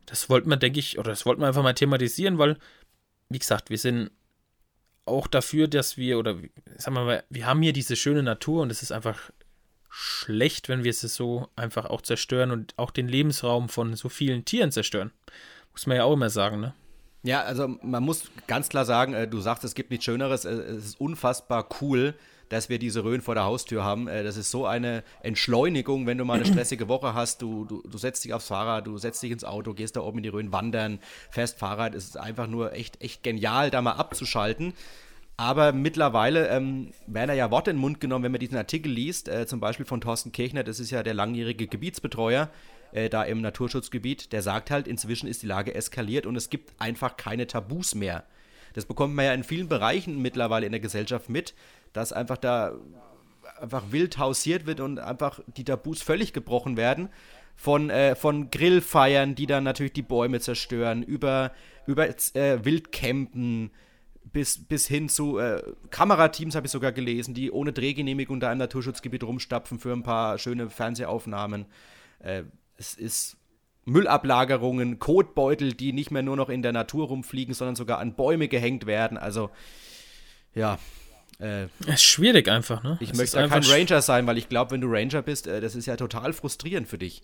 [0.07, 2.59] das wollten wir, denke ich, oder das wollten wir einfach mal thematisieren, weil,
[3.29, 4.11] wie gesagt, wir sind
[5.05, 6.37] auch dafür, dass wir, oder
[6.77, 9.31] sagen wir mal, wir haben hier diese schöne Natur und es ist einfach
[9.89, 14.45] schlecht, wenn wir es so einfach auch zerstören und auch den Lebensraum von so vielen
[14.45, 15.11] Tieren zerstören.
[15.73, 16.75] Muss man ja auch immer sagen, ne?
[17.23, 20.53] Ja, also man muss ganz klar sagen, äh, du sagst, es gibt nichts Schöneres, äh,
[20.53, 22.15] es ist unfassbar cool,
[22.49, 24.07] dass wir diese Röhren vor der Haustür haben.
[24.07, 27.43] Äh, das ist so eine Entschleunigung, wenn du mal eine stressige Woche hast.
[27.43, 30.19] Du, du, du setzt dich aufs Fahrrad, du setzt dich ins Auto, gehst da oben
[30.19, 31.01] in die Röhren wandern,
[31.31, 31.97] fährst Fahrrad.
[31.97, 34.75] Es ist einfach nur echt, echt genial, da mal abzuschalten.
[35.37, 39.29] Aber mittlerweile ähm, werden ja Worte in den Mund genommen, wenn man diesen Artikel liest,
[39.47, 42.49] zum Beispiel von Thorsten Kirchner, das ist ja der langjährige Gebietsbetreuer
[42.93, 46.81] äh, da im Naturschutzgebiet, der sagt halt, inzwischen ist die Lage eskaliert und es gibt
[46.81, 48.25] einfach keine Tabus mehr.
[48.75, 51.55] Das bekommt man ja in vielen Bereichen mittlerweile in der Gesellschaft mit,
[51.93, 52.75] dass einfach da
[53.61, 57.09] einfach wild hausiert wird und einfach die Tabus völlig gebrochen werden.
[57.59, 61.53] Von, äh, von Grillfeiern, die dann natürlich die Bäume zerstören, über,
[61.87, 63.71] über äh, Wildcampen,
[64.33, 68.59] bis, bis hin zu äh, Kamerateams habe ich sogar gelesen, die ohne Drehgenehmigung da im
[68.59, 71.65] Naturschutzgebiet rumstapfen für ein paar schöne Fernsehaufnahmen.
[72.19, 72.43] Äh,
[72.77, 73.37] es ist
[73.85, 78.49] Müllablagerungen, Kotbeutel, die nicht mehr nur noch in der Natur rumfliegen, sondern sogar an Bäume
[78.49, 79.17] gehängt werden.
[79.17, 79.51] Also,
[80.55, 80.79] ja,
[81.39, 82.97] äh, es ist schwierig einfach, ne?
[83.01, 85.61] Ich es möchte ja kein Ranger sein, weil ich glaube, wenn du Ranger bist, äh,
[85.61, 87.23] das ist ja total frustrierend für dich.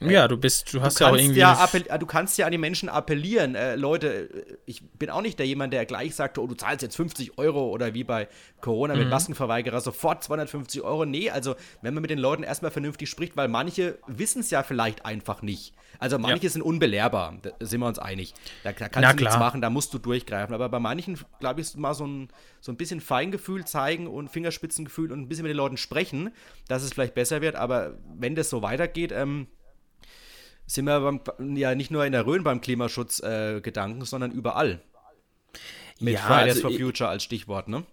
[0.00, 1.40] Ja, du bist, du hast du ja auch irgendwie.
[1.40, 1.66] Ja
[1.98, 3.54] du kannst ja an die Menschen appellieren.
[3.54, 4.28] Äh, Leute,
[4.66, 7.68] ich bin auch nicht der jemand, der gleich sagt, oh, du zahlst jetzt 50 Euro
[7.68, 8.28] oder wie bei
[8.60, 9.10] Corona mit mhm.
[9.10, 11.04] Maskenverweigerer sofort 250 Euro.
[11.04, 14.62] Nee, also wenn man mit den Leuten erstmal vernünftig spricht, weil manche wissen es ja
[14.62, 15.74] vielleicht einfach nicht.
[15.98, 16.50] Also manche ja.
[16.50, 18.34] sind unbelehrbar, da sind wir uns einig.
[18.62, 20.54] Da, da kannst Na, du nichts machen, da musst du durchgreifen.
[20.54, 22.28] Aber bei manchen, glaube ich, mal so ein,
[22.60, 26.30] so ein bisschen Feingefühl zeigen und Fingerspitzengefühl und ein bisschen mit den Leuten sprechen,
[26.68, 27.56] dass es vielleicht besser wird.
[27.56, 29.48] Aber wenn das so weitergeht, ähm,
[30.68, 34.80] sind wir beim, ja nicht nur in der Rhön beim Klimaschutzgedanken, äh, sondern überall.
[35.98, 37.84] Mit Ja, Fridays also for Future als Stichwort, ne?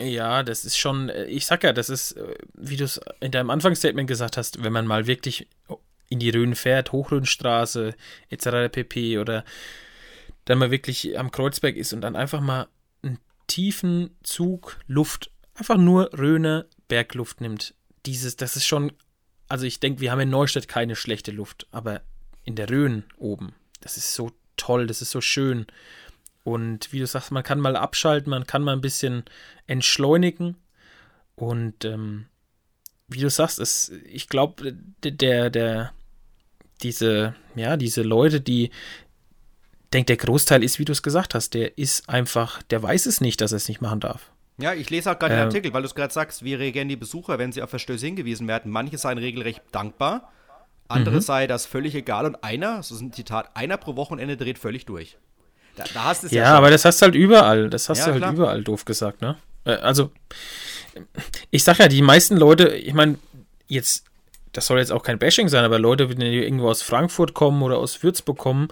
[0.00, 3.30] Ja, das ist schon, äh, ich sag ja, das ist, äh, wie du es in
[3.30, 5.48] deinem Anfangsstatement gesagt hast, wenn man mal wirklich
[6.08, 7.94] in die Rhön fährt, Hochrhönstraße
[8.30, 8.72] etc.
[8.72, 9.18] pp.
[9.18, 9.44] oder
[10.46, 12.68] dann mal wirklich am Kreuzberg ist und dann einfach mal
[13.02, 13.18] einen
[13.48, 17.74] tiefen Zug Luft, einfach nur Rhöne Bergluft nimmt.
[18.06, 18.92] Dieses, das ist schon,
[19.48, 22.02] also ich denke, wir haben in Neustadt keine schlechte Luft, aber
[22.44, 25.66] in der Rhön oben, das ist so toll, das ist so schön.
[26.44, 29.24] Und wie du sagst, man kann mal abschalten, man kann mal ein bisschen
[29.66, 30.56] entschleunigen.
[31.34, 32.26] Und ähm,
[33.06, 35.92] wie du sagst, es, ich glaube, der, der,
[36.82, 38.70] diese, ja, diese Leute, die,
[39.92, 43.20] denkt der Großteil ist, wie du es gesagt hast, der ist einfach, der weiß es
[43.20, 44.30] nicht, dass er es nicht machen darf.
[44.60, 46.88] Ja, ich lese auch gerade den Äh, Artikel, weil du es gerade sagst, wie reagieren
[46.88, 48.70] die Besucher, wenn sie auf Verstöße hingewiesen werden.
[48.72, 50.32] Manche seien regelrecht dankbar,
[50.88, 51.20] andere Mhm.
[51.20, 54.84] sei das völlig egal und einer, so ist ein Zitat, einer pro Wochenende dreht völlig
[54.86, 55.16] durch.
[55.76, 57.70] Da, da hast es ja, Ja, aber das hast du halt überall.
[57.70, 58.32] Das hast Ja, du halt klar.
[58.32, 59.36] überall doof gesagt, ne?
[59.64, 60.10] Äh, Also,
[61.50, 63.18] ich sag ja, die meisten Leute, ich meine,
[63.68, 64.04] jetzt,
[64.52, 67.78] das soll jetzt auch kein Bashing sein, aber Leute, die irgendwo aus Frankfurt kommen oder
[67.78, 68.68] aus Würzburg kommen,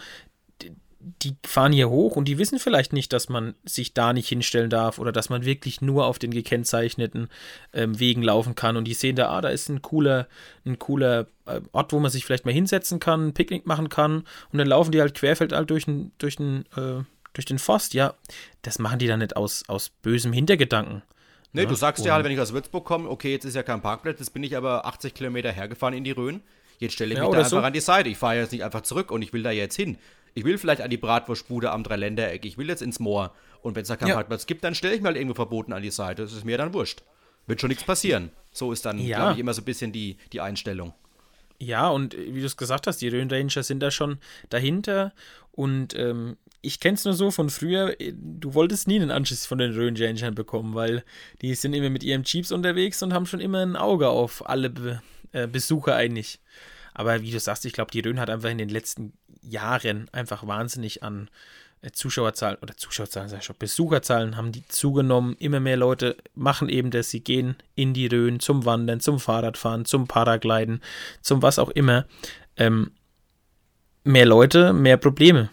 [1.22, 4.70] die, fahren hier hoch und die wissen vielleicht nicht, dass man sich da nicht hinstellen
[4.70, 7.28] darf oder dass man wirklich nur auf den gekennzeichneten
[7.72, 10.26] ähm, Wegen laufen kann und die sehen da, ah, da ist ein cooler,
[10.64, 14.24] ein cooler äh, Ort, wo man sich vielleicht mal hinsetzen kann, ein Picknick machen kann
[14.52, 17.94] und dann laufen die halt durch den, durch den, äh, durch den Forst.
[17.94, 18.14] Ja,
[18.62, 21.02] das machen die dann nicht aus, aus bösem Hintergedanken.
[21.52, 23.62] Nee, Ja, du sagst und- halt, wenn ich aus Würzburg komme, okay, jetzt ist ja
[23.62, 26.40] kein Parkplatz, jetzt bin ich aber 80 Kilometer hergefahren in die Rhön.
[26.78, 27.58] Jetzt stelle ich Ja, mich da einfach so.
[27.58, 28.08] an die Seite.
[28.10, 29.96] Ich fahre jetzt nicht einfach zurück und ich will da jetzt hin.
[30.36, 32.44] Ich will vielleicht an die Bratwurstbude am Dreiländereck.
[32.44, 33.32] Ich will jetzt ins Moor.
[33.62, 34.14] Und wenn es da keinen Ja.
[34.16, 36.22] Parkplatz gibt, dann stelle ich mal irgendwo verboten an die Seite.
[36.22, 37.02] Das ist mir dann wurscht.
[37.46, 38.30] Wird schon nichts passieren.
[38.52, 39.16] So ist dann, Ja.
[39.18, 40.92] glaube ich, immer so ein bisschen die, die Einstellung.
[41.58, 44.18] Ja, und äh, wie du es gesagt hast, die Rhön Ranger sind da schon
[44.50, 45.12] dahinter.
[45.52, 49.46] Und ähm, ich kenne es nur so von früher, äh, du wolltest nie einen Anschiss
[49.46, 51.02] von den Rhön Rangern bekommen, weil
[51.40, 54.68] die sind immer mit ihren Jeeps unterwegs und haben schon immer ein Auge auf alle
[54.68, 55.00] Be
[55.32, 56.40] äh, Besucher eigentlich.
[56.98, 60.46] Aber wie du sagst, ich glaube, die Rhön hat einfach in den letzten Jahren einfach
[60.46, 61.28] wahnsinnig an
[61.82, 65.36] äh, Zuschauerzahlen oder Zuschauerzahlen, sag ich schon, Besucherzahlen haben die zugenommen.
[65.38, 69.84] Immer mehr Leute machen eben das, sie gehen in die Rhön zum Wandern, zum Fahrradfahren,
[69.84, 70.80] zum Paragliden,
[71.20, 72.06] zum was auch immer.
[72.56, 72.92] Ähm,
[74.02, 75.50] mehr Leute, mehr Probleme.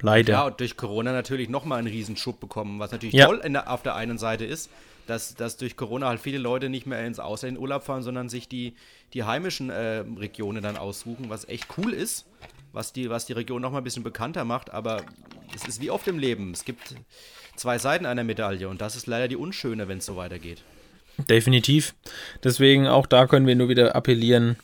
[0.00, 0.32] Leider.
[0.32, 3.26] Ja, und durch Corona natürlich nochmal einen Riesenschub bekommen, was natürlich Ja.
[3.26, 4.70] toll der, auf der einen Seite ist,
[5.06, 8.48] dass, dass durch Corona halt viele Leute nicht mehr ins Ausland Urlaub fahren, sondern sich
[8.48, 8.74] die,
[9.14, 12.26] die heimischen äh, Regionen dann aussuchen, was echt cool ist,
[12.72, 15.02] was die, was die Region nochmal ein bisschen bekannter macht, aber
[15.54, 16.52] es ist wie oft im Leben.
[16.52, 16.94] Es gibt
[17.56, 20.62] zwei Seiten einer Medaille und das ist leider die unschöne, wenn es so weitergeht.
[21.28, 21.94] Definitiv.
[22.44, 24.56] Deswegen auch da können wir nur wieder appellieren,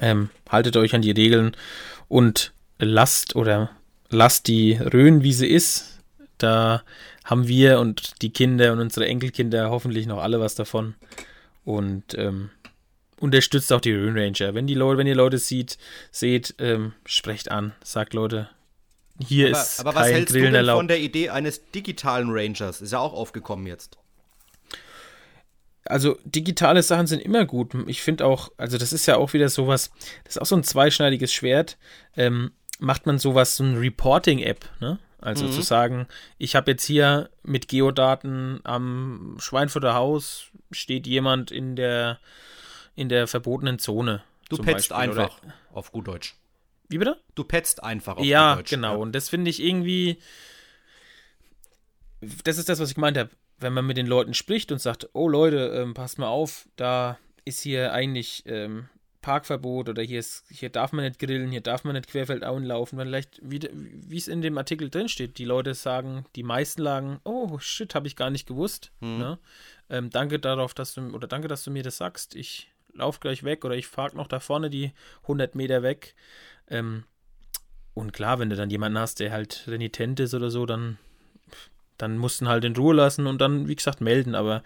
[0.00, 1.56] ähm, haltet euch an die Regeln
[2.08, 3.70] und lasst oder
[4.10, 6.00] lasst die Rhön, wie sie ist.
[6.38, 6.82] Da
[7.28, 10.94] haben wir und die Kinder und unsere Enkelkinder hoffentlich noch alle was davon.
[11.62, 12.48] Und ähm,
[13.20, 14.54] unterstützt auch die Rhön Ranger.
[14.54, 15.76] Wenn die Leute, wenn ihr Leute sieht,
[16.10, 18.48] seht, ähm, sprecht an, sagt Leute,
[19.22, 20.78] hier Aber, ist aber was kein hältst du Grillen denn erlaubt.
[20.78, 22.80] von der Idee eines digitalen Rangers?
[22.80, 23.98] Ist ja auch aufgekommen jetzt.
[25.84, 27.74] Also digitale Sachen sind immer gut.
[27.88, 29.90] Ich finde auch, also das ist ja auch wieder sowas,
[30.24, 31.76] das ist auch so ein zweischneidiges Schwert.
[32.16, 34.98] Ähm, macht man sowas, so ein Reporting-App, ne?
[35.20, 36.06] Also zu sagen,
[36.38, 42.18] ich habe jetzt hier mit Geodaten am Schweinfurter Haus steht jemand in der
[42.94, 44.22] in der verbotenen Zone.
[44.48, 45.40] Du petzt Beispiel, oder- einfach,
[45.72, 46.34] auf gut Deutsch.
[46.88, 47.20] Wie bitte?
[47.34, 48.70] Du petzt einfach auf Ja, gut Deutsch.
[48.70, 49.00] genau.
[49.00, 50.18] Und das finde ich irgendwie.
[52.44, 53.30] Das ist das, was ich gemeint habe.
[53.60, 57.18] Wenn man mit den Leuten spricht und sagt, oh Leute, ähm, passt mal auf, da
[57.44, 58.88] ist hier eigentlich ähm,
[59.20, 62.98] Parkverbot oder hier, ist, hier darf man nicht grillen, hier darf man nicht querfeldauen laufen.
[62.98, 67.20] Vielleicht, wie wie es in dem Artikel drin steht, die Leute sagen, die meisten sagen,
[67.24, 68.92] oh shit, habe ich gar nicht gewusst.
[69.18, 69.38] Ne?
[69.90, 72.36] Ähm, danke darauf, dass du, oder danke, dass du mir das sagst.
[72.36, 76.14] Ich lauf gleich weg oder ich fahre noch da vorne die 100 Meter weg.
[76.68, 77.04] Ähm,
[77.94, 80.98] und klar, wenn du dann jemanden hast, der halt renitent ist oder so, dann,
[81.98, 84.34] dann musst du ihn halt in Ruhe lassen und dann, wie gesagt, melden.
[84.34, 84.62] Aber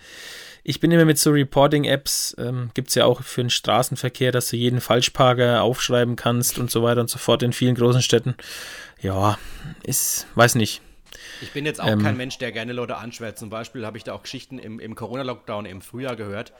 [0.62, 4.48] ich bin immer mit so Reporting-Apps, ähm, gibt es ja auch für den Straßenverkehr, dass
[4.48, 8.36] du jeden Falschparker aufschreiben kannst und so weiter und so fort in vielen großen Städten.
[9.00, 9.38] Ja,
[9.82, 10.82] ist, weiß nicht.
[11.40, 12.02] Ich bin jetzt auch Ähm.
[12.02, 13.40] kein Mensch, der gerne Leute anschwärzt.
[13.40, 16.52] Zum Beispiel habe ich da auch Geschichten im, im Corona-Lockdown im Frühjahr gehört.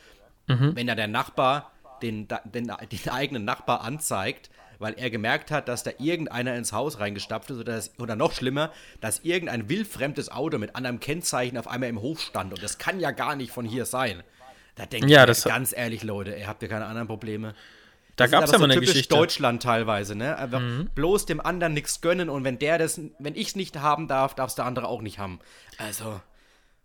[0.48, 0.72] Mhm.
[0.74, 1.70] Wenn da der Nachbar
[2.02, 4.50] den, den, den eigenen Nachbar anzeigt,
[4.82, 8.32] weil er gemerkt hat, dass da irgendeiner ins Haus reingestapft ist oder, das, oder noch
[8.32, 12.52] schlimmer, dass irgendein wildfremdes Auto mit anderem Kennzeichen auf einmal im Hof stand.
[12.52, 14.22] Und das kann ja gar nicht von hier sein.
[14.74, 17.54] Da denke Ja, ich das- ganz ehrlich, Leute, ihr habt ja keine anderen Probleme.
[18.16, 19.14] Da gab es ja mal so eine Geschichte.
[19.14, 19.18] Mhm.
[19.20, 20.36] Deutschland teilweise, ne?
[20.36, 20.60] Einfach
[20.94, 24.34] bloß dem anderen nichts gönnen und wenn der das, wenn ich es nicht haben darf,
[24.34, 25.40] darf es der andere auch nicht haben.
[25.78, 26.20] Also.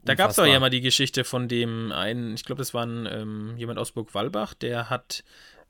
[0.04, 2.86] Da gab es auch ja mal die Geschichte von dem einen, ich glaube, das war
[2.86, 5.26] ein, ähm, jemand aus Burg-Walbach, der hat,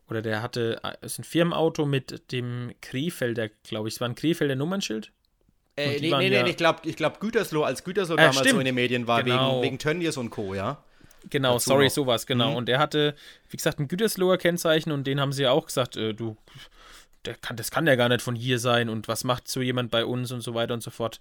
[0.10, 4.16] oder der hatte, äh, ist ein Firmenauto mit dem Krefelder, glaube ich, es war ein
[4.16, 5.12] Krefelder Nummernschild.
[5.76, 8.44] Äh, nee, nee, nee, ja- ich glaube, ich glaub, Gütersloh, als Gütersloh Äh, damals so
[8.44, 8.60] stimmt.
[8.62, 9.58] in den Medien war, Genau.
[9.58, 10.84] wegen, wegen Tönnies und Co., ja.
[11.30, 11.92] Genau, Dazu sorry, noch.
[11.92, 12.52] sowas, genau.
[12.52, 12.56] Mhm.
[12.58, 13.14] Und der hatte,
[13.50, 16.38] wie gesagt, ein Gütersloher Kennzeichen und den haben sie ja auch gesagt, äh, du,
[17.26, 19.92] der kann, das kann ja gar nicht von hier sein und was macht so jemand
[19.92, 21.20] bei uns und so weiter und so fort.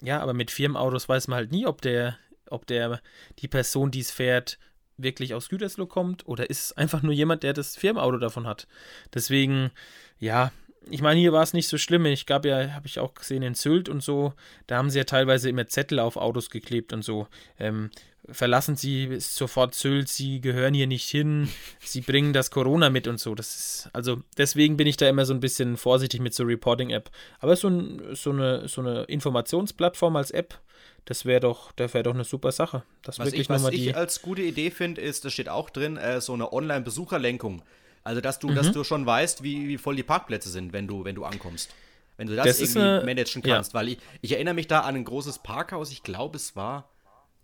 [0.00, 2.16] Ja, aber mit Firmenautos weiß man halt nie, ob der,
[2.50, 3.00] ob der,
[3.40, 4.58] die Person, die es fährt,
[4.96, 8.66] wirklich aus Gütersloh kommt oder ist es einfach nur jemand, der das Firmenauto davon hat.
[9.14, 9.70] Deswegen,
[10.18, 10.52] ja,
[10.90, 12.06] ich meine, hier war es nicht so schlimm.
[12.06, 14.34] Ich gab ja, habe ich auch gesehen in Sylt und so,
[14.66, 17.28] da haben sie ja teilweise immer Zettel auf Autos geklebt und so.
[17.58, 17.90] Ähm,
[18.28, 21.48] verlassen Sie sofort Sylt, Sie gehören hier nicht hin,
[21.80, 23.34] Sie bringen das Corona mit und so.
[23.34, 27.10] Das ist, also deswegen bin ich da immer so ein bisschen vorsichtig mit so Reporting-App.
[27.40, 30.60] Aber so, ein, so, eine, so eine Informationsplattform als App,
[31.04, 32.84] das wäre doch, das wäre doch eine super Sache.
[33.02, 35.96] Das Was wirklich ich, was ich als gute Idee finde, ist, das steht auch drin,
[35.96, 37.62] äh, so eine Online-Besucherlenkung.
[38.04, 38.54] Also, dass du, Mhm.
[38.56, 41.70] dass du schon weißt, wie, wie voll die Parkplätze sind, wenn du, wenn du ankommst.
[42.16, 43.54] Wenn du das, Das irgendwie eine- managen ja.
[43.56, 43.74] kannst.
[43.74, 46.88] Weil ich, ich erinnere mich da an ein großes Parkhaus, ich glaube, es war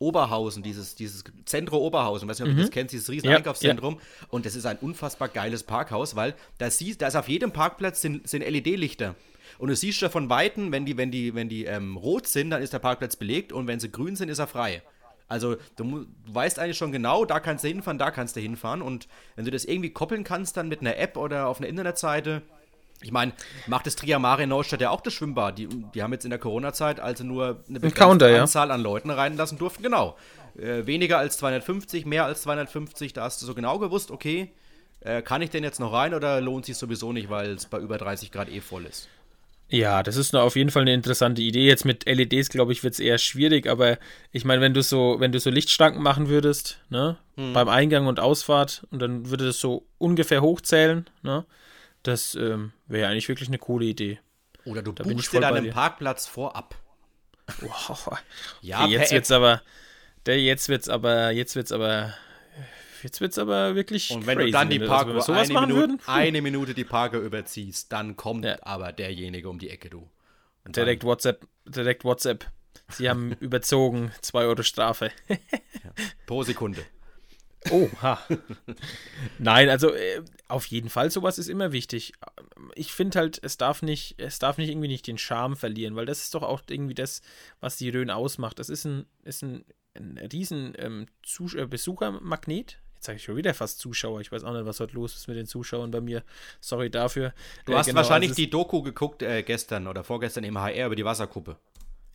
[0.00, 3.32] Oberhausen, dieses, dieses Zentro Oberhausen, weiß nicht, ob du das kennst, dieses riesen Mhm.
[3.32, 3.98] Ja, Einkaufszentrum.
[4.28, 8.00] Und das ist ein unfassbar geiles Parkhaus, weil da siehst, da ist auf jedem Parkplatz
[8.02, 9.16] sind, sind LED-Lichter.
[9.58, 12.50] Und du siehst ja von Weitem, wenn die, wenn die, wenn die ähm, rot sind,
[12.50, 14.82] dann ist der Parkplatz belegt und wenn sie grün sind, ist er frei.
[15.28, 18.80] Also du, du weißt eigentlich schon genau, da kannst du hinfahren, da kannst du hinfahren.
[18.80, 22.42] Und wenn du das irgendwie koppeln kannst, dann mit einer App oder auf einer Internetseite,
[23.00, 23.32] ich meine,
[23.66, 25.58] macht das Triamare in Neustadt ja auch das Schwimmbad.
[25.58, 28.40] Die, die haben jetzt in der Corona-Zeit also nur eine begrenzte Counter, ja.
[28.40, 29.82] Anzahl an Leuten reinlassen durften.
[29.82, 30.16] Genau.
[30.56, 34.50] Äh, weniger als 250, mehr als 250, da hast du so genau gewusst, okay,
[35.00, 37.78] äh, kann ich denn jetzt noch rein oder lohnt sich sowieso nicht, weil es bei
[37.78, 39.08] über 30 Grad eh voll ist?
[39.70, 41.66] Ja, das ist auf jeden Fall eine interessante Idee.
[41.66, 43.98] Jetzt mit LEDs, glaube ich, wird es eher schwierig, aber
[44.32, 47.52] ich meine, wenn du so, wenn du so Lichtschranken machen würdest, ne, Hm.
[47.52, 51.44] beim Eingang und Ausfahrt, und dann würde das so ungefähr hochzählen, ne,
[52.02, 54.18] das ähm, wäre eigentlich wirklich eine coole Idee.
[54.64, 55.70] Oder du bin ich buchst dir deinen.
[55.70, 56.74] Parkplatz vorab.
[57.60, 58.18] Wow.
[58.62, 59.62] Ja, okay, jetzt wird's aber,
[60.26, 62.14] der jetzt wird's aber, jetzt wird's aber,
[63.02, 65.68] jetzt wird's aber wirklich Und wenn crazy, du dann die wir- also sowas eine, machen
[65.68, 68.58] Minute, würden, eine Minute die Parkuhr überziehst, dann kommt Ja.
[68.62, 70.08] aber derjenige um die Ecke, du.
[70.64, 72.46] Und direkt WhatsApp, direkt WhatsApp.
[72.90, 75.10] Sie haben überzogen, 2 Euro Strafe.
[76.26, 76.84] Pro Sekunde.
[77.70, 78.18] Oh, ha.
[79.38, 82.12] Nein, also äh, auf jeden Fall, sowas ist immer wichtig.
[82.74, 86.06] Ich finde halt, es darf nicht, es darf nicht irgendwie nicht den Charme verlieren, weil
[86.06, 87.20] das ist doch auch irgendwie das,
[87.60, 88.58] was die Rhön ausmacht.
[88.58, 91.06] Das ist ein, ist ein, ein riesen ähm,
[91.56, 92.78] äh, Besuchermagnet.
[92.98, 94.20] Jetzt sage ich schon wieder fast Zuschauer.
[94.20, 96.24] Ich weiß auch nicht, was heute los ist mit den Zuschauern bei mir.
[96.60, 97.32] Sorry dafür.
[97.64, 100.86] Du Äh, hast genau, wahrscheinlich also die Doku geguckt äh, gestern oder vorgestern im HR
[100.86, 101.56] über die Wasserkuppe.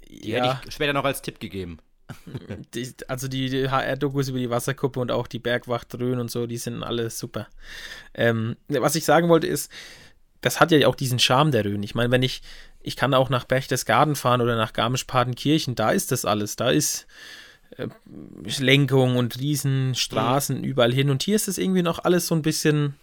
[0.09, 1.77] Die ja, hätte ich später noch als Tipp gegeben.
[2.75, 6.47] die, also die, die HR-Dokus über die Wasserkuppe und auch die Bergwacht Rhön und so,
[6.47, 7.47] die sind alle super.
[8.13, 9.71] Ähm, was ich sagen wollte ist,
[10.41, 11.81] das hat ja auch diesen Charme der Rhön.
[11.81, 12.41] Ich meine, wenn ich,
[12.81, 16.57] ich kann auch nach Berchtesgaden fahren oder nach Garmisch-Partenkirchen, da ist das alles.
[16.57, 17.07] Da ist
[17.77, 17.87] äh,
[18.59, 21.09] Lenkung und Riesenstraßen überall hin.
[21.09, 22.95] Und hier ist es irgendwie noch alles so ein bisschen,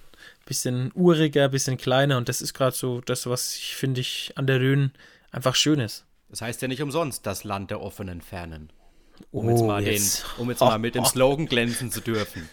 [0.46, 2.16] bisschen uriger, bisschen kleiner.
[2.16, 4.92] Und das ist gerade so das, was ich finde ich an der Rhön
[5.30, 6.04] einfach schön ist.
[6.28, 8.70] Das heißt ja nicht umsonst das Land der offenen Fernen.
[9.32, 10.22] Um Oh, jetzt mal, jetzt.
[10.22, 12.48] Den, um jetzt mal mit dem Slogan glänzen zu dürfen.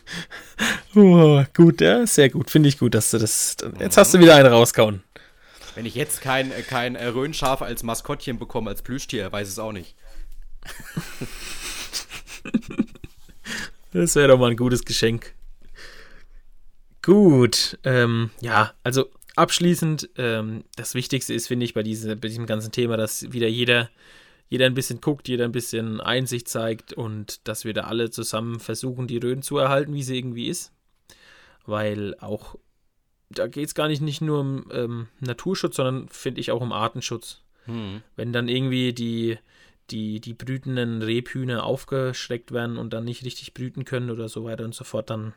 [0.96, 2.50] Oh, gut, ja, sehr gut.
[2.50, 3.56] Finde ich gut, dass du das.
[3.80, 5.04] Jetzt hast du wieder einen rausgehauen.
[5.76, 9.72] Wenn ich jetzt kein, kein äh, Röhnschaf als Maskottchen bekomme, als Plüschtier, weiß es auch
[9.72, 9.96] nicht.
[13.94, 15.34] Das wäre doch mal ein gutes Geschenk.
[17.02, 22.46] Gut, ähm, ja, also abschließend, ähm, das Wichtigste ist, finde ich, bei, diese, bei diesem
[22.46, 23.90] ganzen Thema, dass wieder jeder,
[24.50, 28.60] jeder ein bisschen guckt, jeder ein bisschen Einsicht zeigt und dass wir da alle zusammen
[28.60, 30.74] versuchen, die Rhön zu erhalten, wie sie irgendwie ist.
[31.66, 32.56] Weil auch,
[33.30, 36.72] da geht es gar nicht, nicht nur um ähm, Naturschutz, sondern finde ich auch um
[36.72, 37.42] Artenschutz.
[37.66, 38.02] Hm.
[38.16, 39.38] Wenn dann irgendwie die,
[39.90, 44.66] die, die brütenden Rebhühner aufgeschreckt werden und dann nicht richtig brüten können oder so weiter
[44.66, 45.34] und so fort, dann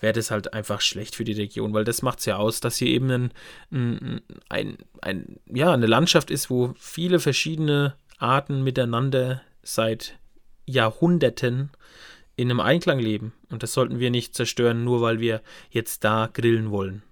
[0.00, 2.76] wäre das halt einfach schlecht für die Region, weil das macht es ja aus, dass
[2.76, 3.32] hier eben ein,
[3.70, 10.18] ein, ein, ein, ja, eine Landschaft ist, wo viele verschiedene Arten miteinander seit
[10.66, 11.70] Jahrhunderten
[12.36, 13.32] in einem Einklang leben.
[13.50, 17.02] Und das sollten wir nicht zerstören, nur weil wir jetzt da grillen wollen.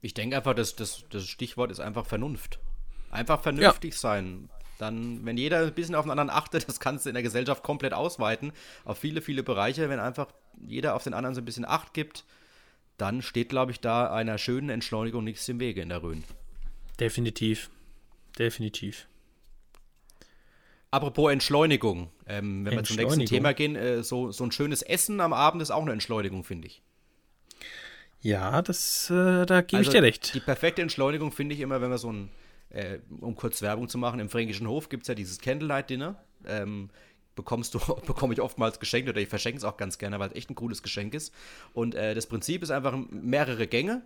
[0.00, 2.60] Ich denke einfach, das, das, das Stichwort ist einfach Vernunft.
[3.10, 4.48] Einfach vernünftig sein.
[4.82, 7.62] Dann, wenn jeder ein bisschen auf den anderen achtet, das kannst du in der Gesellschaft
[7.62, 8.52] komplett ausweiten,
[8.84, 10.26] auf viele, viele Bereiche, wenn einfach
[10.66, 12.24] jeder auf den anderen so ein bisschen Acht gibt,
[12.98, 16.24] dann steht, glaube ich, da einer schönen Entschleunigung nichts im Wege in der Rhön.
[16.98, 17.70] Definitiv.
[18.38, 19.06] Definitiv.
[20.90, 23.26] Apropos Entschleunigung, ähm, wenn wir zum nächsten Entschleunigung.
[23.26, 26.66] Thema gehen, äh, so, so ein schönes Essen am Abend ist auch eine Entschleunigung, finde
[26.66, 26.82] ich.
[28.20, 30.34] Ja, das, äh, da gebe ich Also dir recht.
[30.34, 32.30] Die perfekte Entschleunigung finde ich immer, wenn wir so ein,
[32.72, 36.16] äh, um kurz Werbung zu machen, im Fränkischen Hof gibt es ja dieses Candlelight-Dinner.
[36.46, 36.90] Ähm,
[37.34, 40.36] bekommst du, bekomme ich oftmals geschenkt oder ich verschenke es auch ganz gerne, weil es
[40.36, 41.32] echt ein cooles Geschenk ist.
[41.72, 44.02] Und äh, das Prinzip ist einfach mehrere Gänge.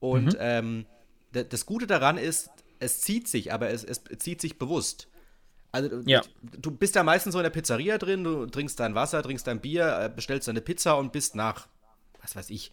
[0.00, 0.38] Und Mhm.
[0.38, 0.86] ähm,
[1.32, 5.08] das Gute daran ist, es zieht sich, aber es, es zieht sich bewusst.
[5.72, 6.22] Also du- Ja.
[6.42, 9.60] du bist da meistens so in der Pizzeria drin, du trinkst dein Wasser, trinkst dein
[9.60, 11.68] Bier, äh, bestellst deine Pizza und bist nach,
[12.22, 12.72] was weiß ich,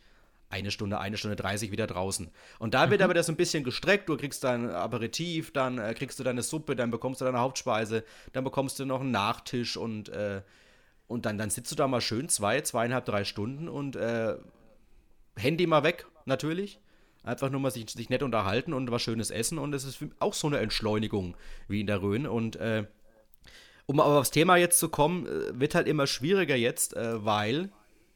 [0.54, 2.30] eine Stunde, eine Stunde 30 wieder draußen.
[2.60, 4.08] Und da wird aber das ein bisschen gestreckt.
[4.08, 8.04] Du kriegst dein Aperitif, dann äh, kriegst du deine Suppe, dann bekommst du deine Hauptspeise,
[8.34, 10.42] dann bekommst du noch einen Nachtisch und, äh,
[11.08, 14.36] und dann, dann sitzt du da mal schön zwei, zweieinhalb, drei Stunden und äh,
[15.36, 16.80] Handy mal weg, natürlich.
[17.24, 19.58] Einfach nur mal sich, sich nett unterhalten und was Schönes essen.
[19.58, 21.36] Und es ist auch so eine Entschleunigung
[21.68, 22.28] wie in der Rhön.
[22.28, 22.86] Und äh,
[23.86, 27.72] um aber aufs Thema jetzt zu kommen, äh, wird halt immer schwieriger jetzt, äh, weil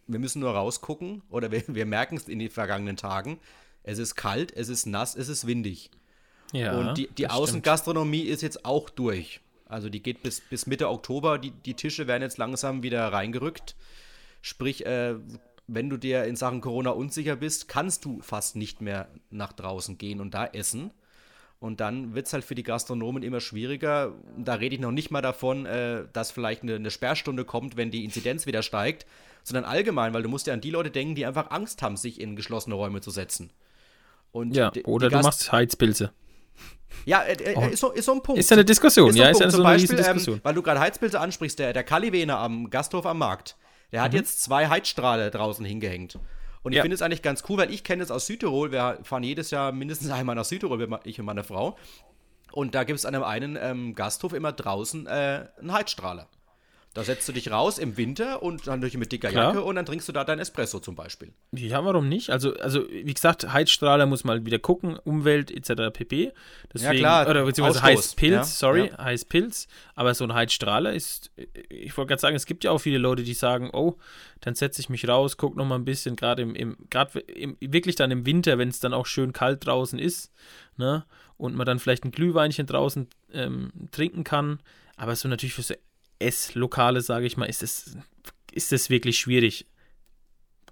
[0.07, 3.39] wir müssen nur rausgucken oder wir, wir merken es in den vergangenen Tagen.
[3.83, 5.91] Es ist kalt, es ist nass, es ist windig.
[6.51, 7.41] Ja, und die, die das stimmt.
[7.41, 9.41] Außengastronomie ist jetzt auch durch.
[9.65, 11.37] Also die geht bis, bis Mitte Oktober.
[11.37, 13.75] Die, die Tische werden jetzt langsam wieder reingerückt.
[14.41, 15.15] Sprich, äh,
[15.67, 19.97] wenn du dir in Sachen Corona unsicher bist, kannst du fast nicht mehr nach draußen
[19.97, 20.91] gehen und da essen.
[21.59, 24.13] Und dann wird es halt für die Gastronomen immer schwieriger.
[24.37, 27.89] Da rede ich noch nicht mal davon, äh, dass vielleicht eine, eine Sperrstunde kommt, wenn
[27.89, 29.07] die Inzidenz wieder steigt,
[29.43, 32.21] sondern allgemein, weil du musst ja an die Leute denken, die einfach Angst haben, sich
[32.21, 33.51] in geschlossene Räume zu setzen.
[34.31, 36.11] Und Ja, die- oder die du machst Heizpilze.
[37.05, 38.39] ja, äh, äh, ist, so, ist so ein Punkt.
[38.39, 40.35] Ist ja eine Diskussion, Ist ja, ist ja so eine Beispiel, Riesendiskussion.
[40.35, 43.55] ähm, weil du gerade Heizpilze ansprichst, der, der Kaliwener am Gasthof am Markt,
[43.91, 46.19] der hat jetzt zwei Heizstrahle draußen hingehängt.
[46.63, 46.81] Und ich Ja.
[46.83, 48.71] finde es eigentlich ganz cool, weil ich kenne es aus Südtirol.
[48.71, 51.77] Wir fahren jedes Jahr mindestens einmal nach Südtirol, ich und meine Frau.
[52.51, 56.27] Und da gibt es an einem einen ähm, Gasthof immer draußen äh, einen Heizstrahler.
[56.97, 59.53] Da setzt du dich raus im Winter und dann durch mit dicker Klar.
[59.53, 61.31] Jacke und dann trinkst du da dein Espresso zum Beispiel.
[61.51, 62.31] Ja, warum nicht?
[62.31, 65.93] Also, also wie gesagt, Heizstrahler muss mal wieder gucken, Umwelt etc.
[65.93, 66.33] pp.
[66.73, 68.97] Deswegen, klar, oder beziehungsweise Ausstoß, Heißpilz, ja, sorry, ja.
[68.97, 69.67] Heißpilz.
[69.93, 71.29] Aber so ein Heizstrahler ist,
[71.69, 73.97] ich wollte gerade sagen, es gibt ja auch viele Leute, die sagen, oh,
[74.41, 77.57] dann setze ich mich raus, guck noch mal ein bisschen, gerade im, im, gerade im,
[77.61, 80.31] wirklich dann im Winter, wenn es dann auch schön kalt draußen ist,
[80.77, 81.05] ne?
[81.37, 84.61] Und man dann vielleicht ein Glühweinchen draußen ähm, trinken kann.
[84.95, 85.75] Aber so natürlich für so
[86.19, 87.97] Esslokale, sage ich mal, ist es,
[88.51, 89.67] ist es wirklich schwierig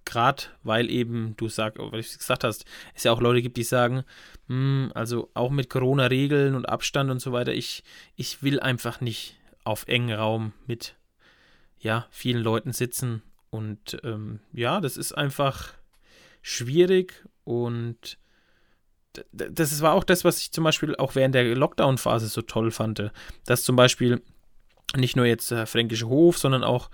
[0.06, 3.58] gerade weil eben du sagst, weil du es gesagt hast, es ja auch Leute gibt,
[3.58, 4.04] die sagen,
[4.48, 7.84] hm, also auch mit Corona-Regeln und Abstand und so weiter, ich,
[8.16, 10.96] ich will einfach nicht auf engen Raum mit
[11.80, 13.24] ja, vielen Leuten sitzen.
[13.50, 15.74] Und ähm, ja, das ist einfach
[16.42, 18.18] schwierig und
[19.32, 23.12] das war auch das, was ich zum Beispiel auch während der Lockdown-Phase so toll fand,
[23.46, 24.22] dass zum Beispiel
[24.98, 26.90] nicht nur jetzt der Fränkische Hof, sondern auch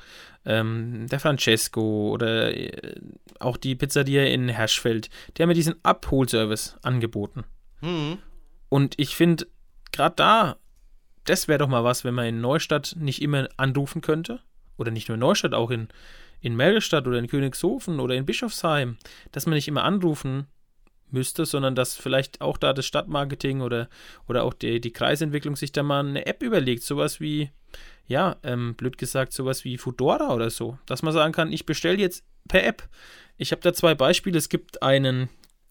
[0.46, 2.96] ähm, der Francesco oder äh,
[3.40, 7.44] auch die Pizzeria in Herschfeld, die haben mir diesen Abholservice angeboten.
[7.82, 8.18] Mhm.
[8.70, 9.48] Und ich finde,
[9.92, 10.58] gerade da,
[11.26, 14.40] das wäre doch mal was, wenn man in Neustadt nicht immer anrufen könnte.
[14.78, 15.90] Oder nicht nur in Neustadt, auch in,
[16.40, 18.98] in Mergelstadt oder in Königshofen oder in Bischofsheim,
[19.32, 20.48] dass man nicht immer anrufen
[21.14, 23.90] müsste, sondern dass vielleicht auch da das Stadtmarketing oder,
[24.28, 27.52] oder auch die, die Kreisentwicklung sich da mal eine App überlegt, sowas wie,
[28.08, 31.98] ja, ähm, blöd gesagt, sowas wie Fudora oder so, dass man sagen kann, ich bestelle
[31.98, 32.88] jetzt per App.
[33.38, 34.38] Ich habe da zwei Beispiele.
[34.38, 35.30] Es gibt ein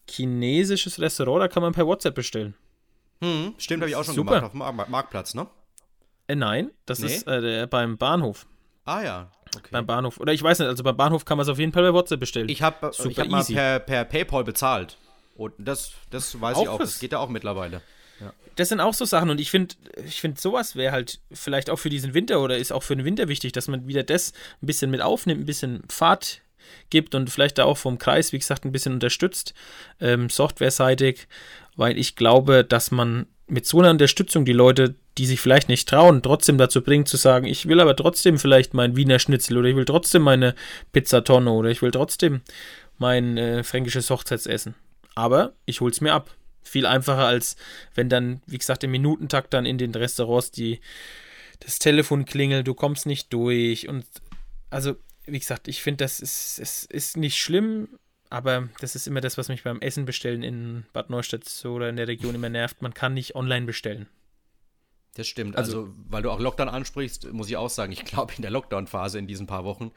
[0.09, 2.55] chinesisches Restaurant, da kann man per WhatsApp bestellen.
[3.20, 3.55] Mhm.
[3.59, 4.31] Stimmt, habe ich auch schon Super.
[4.40, 5.46] gemacht auf dem Mar- Marktplatz, ne?
[6.26, 7.07] Äh, nein, das Nee?
[7.07, 8.46] ist äh, der, beim Bahnhof.
[8.85, 9.68] Ah ja, okay.
[9.72, 10.18] Beim Bahnhof.
[10.18, 12.18] Oder ich weiß nicht, also beim Bahnhof kann man es auf jeden Fall bei WhatsApp
[12.20, 12.48] bestellen.
[12.48, 13.55] Ich habe Super hab mal easy.
[13.55, 14.96] per, per PayPal bezahlt.
[15.40, 16.81] Und das, das weiß ich Auch auch.
[16.81, 16.90] was?
[16.90, 17.81] Das geht ja auch mittlerweile.
[18.57, 19.74] das sind auch so Sachen und ich finde,
[20.05, 23.07] ich finde, sowas wäre halt vielleicht auch für diesen Winter oder ist auch für den
[23.07, 26.42] Winter wichtig, dass man wieder das ein bisschen mit aufnimmt, ein bisschen Fahrt
[26.90, 29.55] gibt und vielleicht da auch vom Kreis, wie gesagt, ein bisschen unterstützt,
[29.98, 31.26] ähm, softwareseitig,
[31.74, 35.88] weil ich glaube, dass man mit so einer Unterstützung die Leute, die sich vielleicht nicht
[35.88, 39.68] trauen, trotzdem dazu bringt zu sagen, ich will aber trotzdem vielleicht mein Wiener Schnitzel oder
[39.68, 40.55] ich will trotzdem meine
[40.93, 42.43] Pizzatonne oder ich will trotzdem
[42.99, 44.74] mein äh, fränkisches Hochzeitsessen.
[45.14, 46.30] Aber ich hol's mir ab.
[46.62, 47.56] Viel einfacher als
[47.94, 50.80] wenn dann, wie gesagt, im Minutentakt dann in den Restaurants die
[51.61, 54.04] das Telefon klingelt, du kommst nicht durch und
[54.70, 54.94] also
[55.26, 57.88] wie gesagt, ich finde, das ist, es ist nicht schlimm,
[58.30, 61.96] aber das ist immer das, was mich beim Essen bestellen in Bad Neustadt oder in
[61.96, 62.80] der Region immer nervt.
[62.82, 64.06] Man kann nicht online bestellen.
[65.14, 65.56] Das stimmt.
[65.56, 68.50] Also- Also, weil du auch Lockdown ansprichst, muss ich auch sagen, ich glaube, in der
[68.50, 69.90] Lockdown-Phase in diesen paar Wochen,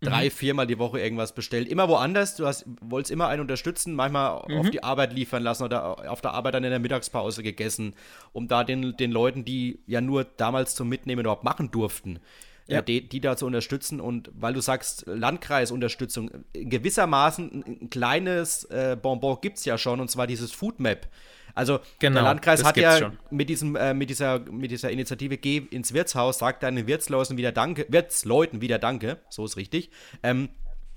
[0.00, 0.30] drei, mhm.
[0.30, 1.68] viermal die Woche irgendwas bestellt.
[1.68, 2.36] Immer woanders.
[2.36, 4.58] Du hast, wolltest immer einen unterstützen, manchmal mhm.
[4.58, 7.94] auf die Arbeit liefern lassen oder auf der Arbeit dann in der Mittagspause gegessen,
[8.32, 12.18] um da den, den Leuten, die ja nur damals zum Mitnehmen überhaupt machen durften,
[12.66, 12.82] äh, ja.
[12.82, 14.00] die, die da zu unterstützen.
[14.00, 20.10] Und weil du sagst, Landkreisunterstützung, gewissermaßen ein kleines äh, Bonbon gibt es ja schon, und
[20.10, 21.08] zwar dieses Foodmap.
[21.54, 25.58] Also genau, der Landkreis hat ja mit, diesem, äh, mit, dieser, mit dieser Initiative Geh
[25.58, 29.90] ins Wirtshaus, sagt deinen Wirtsleuten wieder Danke, Wirtsleuten wieder Danke, so ist richtig.
[30.22, 30.50] Ähm,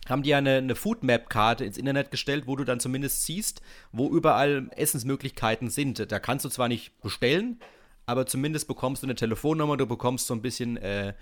[0.10, 4.10] haben die ja eine, eine Foodmap-Karte ins Internet gestellt, wo du dann zumindest siehst, wo
[4.10, 6.12] überall Essensmöglichkeiten sind.
[6.12, 7.60] Da kannst du zwar nicht bestellen,
[8.06, 11.14] aber zumindest bekommst du eine Telefonnummer, du bekommst so ein bisschen äh,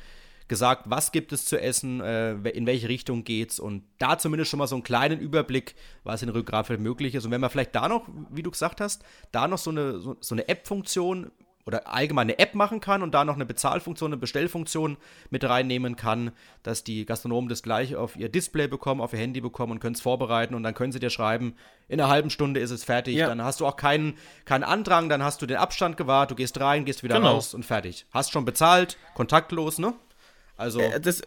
[0.48, 4.58] gesagt, was gibt es zu essen, äh, in welche Richtung geht's und da zumindest schon
[4.58, 7.26] mal so einen kleinen Überblick, was in Rückgrafeld möglich ist.
[7.26, 10.18] Und wenn man vielleicht da noch, wie du gesagt hast, da noch so eine, so,
[10.20, 11.32] so eine App-Funktion
[11.66, 14.98] oder allgemein eine App machen kann und da noch eine Bezahlfunktion, eine Bestellfunktion
[15.30, 16.32] mit reinnehmen kann,
[16.64, 19.96] dass die Gastronomen das gleich auf ihr Display bekommen, auf ihr Handy bekommen und können
[19.96, 21.56] es vorbereiten und dann können sie dir schreiben,
[21.88, 23.16] in einer halben Stunde ist es fertig.
[23.16, 23.28] Ja.
[23.28, 26.60] Dann hast du auch keinen, keinen Andrang, dann hast du den Abstand gewahrt, du gehst
[26.60, 27.34] rein, gehst wieder genau.
[27.34, 28.06] raus und fertig.
[28.12, 29.94] Hast schon bezahlt, kontaktlos, ne?
[30.62, 31.24] Also äh, das,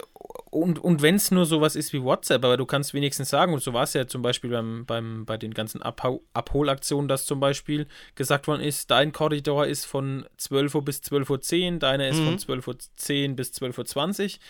[0.51, 3.63] und und wenn es nur sowas ist wie WhatsApp, aber du kannst wenigstens sagen, und
[3.63, 7.41] so war es ja zum Beispiel beim, beim, bei den ganzen Abhau Abholaktionen, dass zum
[7.41, 12.19] Beispiel gesagt worden ist, dein Korridor ist von 12 Uhr bis 12.10 Uhr, deiner ist
[12.19, 12.39] mhm.
[12.39, 14.41] von 12.10 Uhr bis 12.20 Uhr.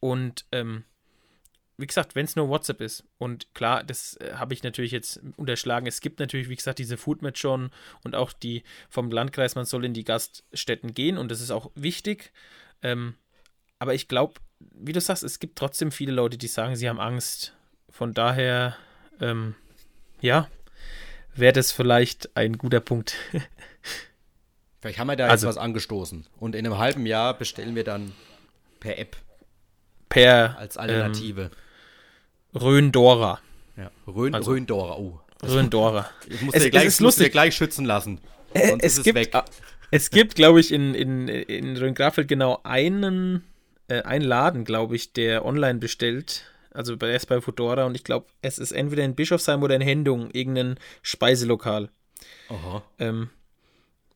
[0.00, 0.84] Und ähm,
[1.76, 3.04] wie gesagt, wenn es nur WhatsApp ist.
[3.18, 5.86] Und klar, das äh, habe ich natürlich jetzt unterschlagen.
[5.86, 7.70] Es gibt natürlich, wie gesagt, diese Foodmat schon
[8.04, 11.70] und auch die vom Landkreis, man soll in die Gaststätten gehen und das ist auch
[11.74, 12.32] wichtig.
[12.82, 13.14] Ähm,
[13.80, 17.00] aber ich glaube, wie du sagst, es gibt trotzdem viele Leute, die sagen, sie haben
[17.00, 17.54] Angst.
[17.88, 18.76] Von daher,
[19.20, 19.56] ähm,
[20.20, 20.48] ja,
[21.34, 23.14] wäre das vielleicht ein guter Punkt.
[24.80, 26.26] vielleicht haben wir da also, jetzt was angestoßen.
[26.38, 28.12] Und in einem halben Jahr bestellen wir dann
[28.80, 29.16] per App.
[30.10, 30.58] Per.
[30.58, 31.50] Als Alternative.
[32.54, 33.40] Ähm, Rhön-Dora.
[33.78, 35.20] Ja, Rhön, also, Rhön-Dora, oh.
[35.42, 36.10] Rhön-Dora.
[36.28, 37.26] Ich muss es, dir gleich, es ist lustig.
[37.26, 38.20] Dir gleich schützen lassen.
[38.52, 39.34] Äh, es, es, gibt,
[39.90, 43.44] es gibt, glaube ich, in, in, in Rhön-Grafeld genau einen
[43.90, 46.44] äh, ein Laden, glaube ich, der online bestellt.
[46.70, 49.80] Also er ist bei Fudora und ich glaube, es ist entweder in Bischofsheim oder in
[49.80, 51.90] Hendung, irgendein Speiselokal.
[52.48, 52.82] Aha.
[52.98, 53.30] Ähm,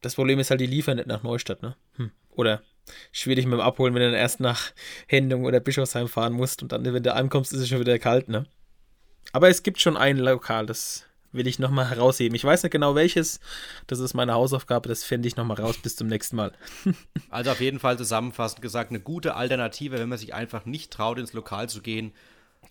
[0.01, 1.77] das Problem ist halt, die liefern nicht nach Neustadt, ne?
[1.97, 2.13] Hm.
[2.31, 2.63] Oder
[3.11, 4.73] schwierig mit dem Abholen, wenn du dann erst nach
[5.09, 8.29] Hendung oder Bischofsheim fahren musst und dann, wenn du ankommst, ist es schon wieder kalt,
[8.29, 8.47] ne?
[9.33, 12.35] Aber es gibt schon ein Lokal, das will ich nochmal herausheben.
[12.35, 13.41] Ich weiß nicht genau welches.
[13.87, 14.89] Das ist meine Hausaufgabe.
[14.89, 15.77] Das finde ich nochmal raus.
[15.79, 16.53] Bis zum nächsten Mal.
[17.31, 21.19] also auf jeden Fall zusammenfassend gesagt, eine gute Alternative, wenn man sich einfach nicht traut,
[21.19, 22.13] ins Lokal zu gehen.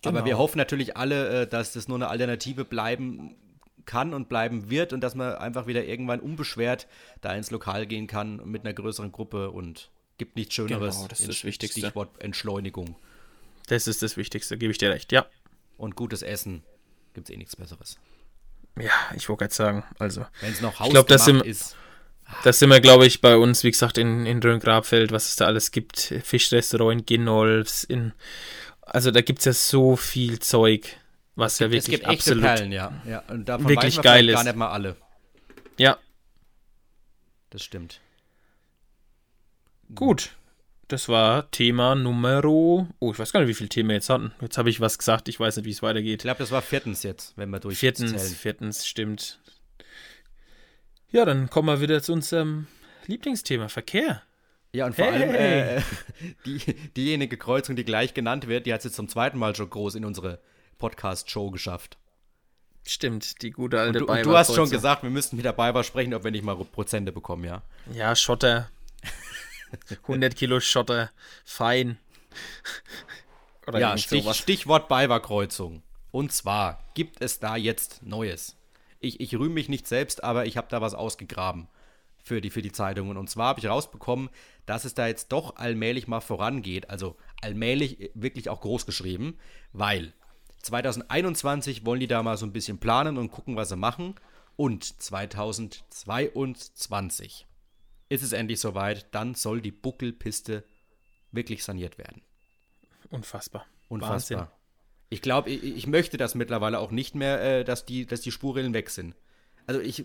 [0.02, 0.18] Genau.
[0.18, 3.36] Aber wir hoffen natürlich alle, äh, dass das nur eine Alternative bleiben
[3.84, 6.86] kann und bleiben wird und dass man einfach wieder irgendwann unbeschwert
[7.20, 10.96] da ins Lokal gehen kann mit einer größeren Gruppe und gibt nichts Schöneres.
[10.96, 11.80] Genau, das ist das Wichtigste.
[11.80, 12.96] Stichwort Entschleunigung.
[13.66, 15.26] Das ist das Wichtigste, gebe ich dir recht, ja.
[15.76, 16.62] Und gutes Essen
[17.14, 17.98] gibt es eh nichts Besseres.
[18.78, 20.26] Ja, ich wollte gerade sagen, also.
[20.40, 21.76] Wenn es noch Haus ich glaub, das sind, ist.
[22.42, 25.46] Das sind wir, glaube ich, bei uns, wie gesagt, in, in Rhön-Grabfeld, was es da
[25.46, 26.14] alles gibt.
[26.24, 28.12] Fischrestaurant in Ginolfs, in.
[28.82, 30.96] Also da gibt es ja so viel Zeug,
[31.36, 32.92] was ja wirklich es gibt absolut Perlen, ja.
[33.06, 33.22] ja.
[33.28, 34.34] Und davon wirklich geil ist.
[34.34, 34.96] gar nicht mal alle.
[35.78, 35.98] Ja.
[37.50, 38.00] Das stimmt.
[39.94, 40.32] Gut
[40.88, 42.88] das war Thema Numero.
[42.98, 44.32] Oh, ich weiß gar nicht, wie viele Themen wir jetzt hatten.
[44.40, 46.20] Jetzt habe ich was gesagt, ich weiß nicht, wie es weitergeht.
[46.20, 47.78] Ich glaube, das war viertens jetzt, wenn wir durch.
[47.78, 49.38] Viertens, viertens, stimmt.
[51.10, 52.66] Ja, dann kommen wir wieder zu unserem
[53.06, 54.22] Lieblingsthema, Verkehr.
[54.72, 55.22] Ja, und vor hey.
[55.22, 55.82] allem äh,
[56.46, 56.58] die,
[56.96, 59.94] diejenige Kreuzung, die gleich genannt wird, die hat es jetzt zum zweiten Mal schon groß
[59.94, 60.40] in unsere
[60.78, 61.96] Podcast-Show geschafft.
[62.86, 65.52] Stimmt, die gute alte und du, und du hast schon gesagt, wir müssten mit der
[65.52, 67.62] Bayer sprechen, ob wir nicht mal Prozente bekommen, ja?
[67.94, 68.68] Ja, Schotter.
[70.02, 71.10] 100 Kilo Schotter,
[71.44, 71.98] fein.
[73.66, 75.82] Oder ja, Stich, Stichwort Baywa-Kreuzung.
[76.10, 78.56] Und zwar gibt es da jetzt Neues.
[79.00, 81.68] Ich, ich rühme mich nicht selbst, aber ich habe da was ausgegraben
[82.22, 83.16] für die, für die Zeitungen.
[83.16, 84.30] Und zwar habe ich rausbekommen,
[84.66, 86.90] dass es da jetzt doch allmählich mal vorangeht.
[86.90, 89.38] Also allmählich wirklich auch groß geschrieben,
[89.72, 90.12] weil
[90.62, 94.14] 2021 wollen die da mal so ein bisschen planen und gucken, was sie machen.
[94.56, 97.46] Und 2022
[98.14, 100.64] ist es endlich soweit, dann soll die Buckelpiste
[101.32, 102.22] wirklich saniert werden.
[103.10, 103.66] Unfassbar.
[103.88, 104.38] Unfassbar.
[104.38, 104.54] Wahnsinn.
[105.10, 108.32] Ich glaube, ich, ich, möchte das mittlerweile auch nicht mehr, äh, dass, die, dass die
[108.32, 109.14] Spurrillen weg sind.
[109.66, 110.04] Also ich.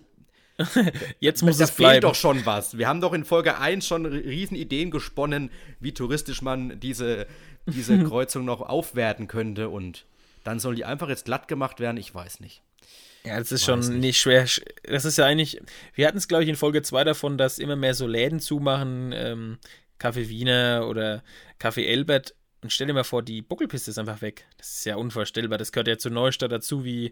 [1.20, 2.02] Jetzt muss es bleiben.
[2.02, 2.78] doch schon was.
[2.78, 7.28] Wir haben doch in Folge 1 schon riesen Ideen gesponnen, wie touristisch man diese,
[7.66, 9.70] diese Kreuzung noch aufwerten könnte.
[9.70, 10.06] Und
[10.44, 11.96] dann sollen die einfach jetzt glatt gemacht werden.
[11.98, 12.62] Ich weiß nicht.
[13.24, 14.20] Ja, das ist schon nicht.
[14.20, 14.46] schwer.
[14.84, 15.62] Das ist ja eigentlich,
[15.94, 19.12] wir hatten es, glaube ich, in Folge 2 davon, dass immer mehr so Läden zumachen,
[19.14, 19.58] ähm,
[20.00, 21.24] Café Wiener oder
[21.60, 22.36] Café Elbert.
[22.62, 24.46] und stell dir mal vor, die Buckelpiste ist einfach weg.
[24.58, 25.58] Das ist ja unvorstellbar.
[25.58, 27.12] Das gehört ja zu Neustadt dazu wie,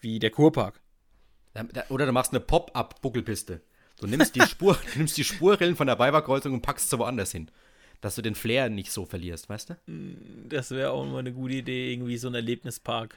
[0.00, 0.80] wie der Kurpark.
[1.90, 3.60] Oder du machst eine Pop-up-Buckelpiste.
[4.00, 7.32] Du nimmst die Spur, du nimmst die Spurrillen von der Weiberkreuzung und packst sie woanders
[7.32, 7.50] hin.
[8.00, 9.76] Dass du den Flair nicht so verlierst, weißt du?
[10.48, 13.16] Das wäre auch mal eine gute Idee, irgendwie so ein Erlebnispark.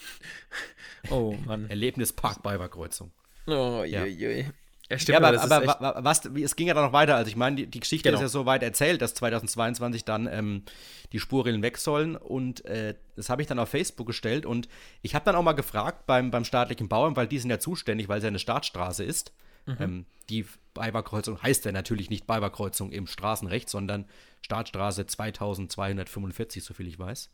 [1.10, 1.68] oh Mann.
[1.68, 3.12] Erlebnispark Weiberkreuzung.
[3.46, 4.04] Oh, ja.
[4.04, 4.44] je, je.
[4.90, 7.16] Ja, stimmt, ja, aber, aber, aber was, es ging ja dann noch weiter.
[7.16, 8.18] Also ich meine, die, die Geschichte genau.
[8.18, 10.62] ist ja so weit erzählt, dass 2022 dann ähm,
[11.12, 12.16] die Spurrillen weg sollen.
[12.16, 14.46] Und äh, das habe ich dann auf Facebook gestellt.
[14.46, 14.68] Und
[15.02, 18.08] ich habe dann auch mal gefragt beim, beim staatlichen Bauamt, weil die sind ja zuständig,
[18.08, 19.32] weil es ja eine Staatsstraße ist.
[19.66, 19.76] Mhm.
[19.78, 24.06] Ähm, die Beiberkreuzung heißt ja natürlich nicht Beiberkreuzung im Straßenrecht, sondern
[24.40, 27.30] Staatsstraße 2245, soviel ich weiß.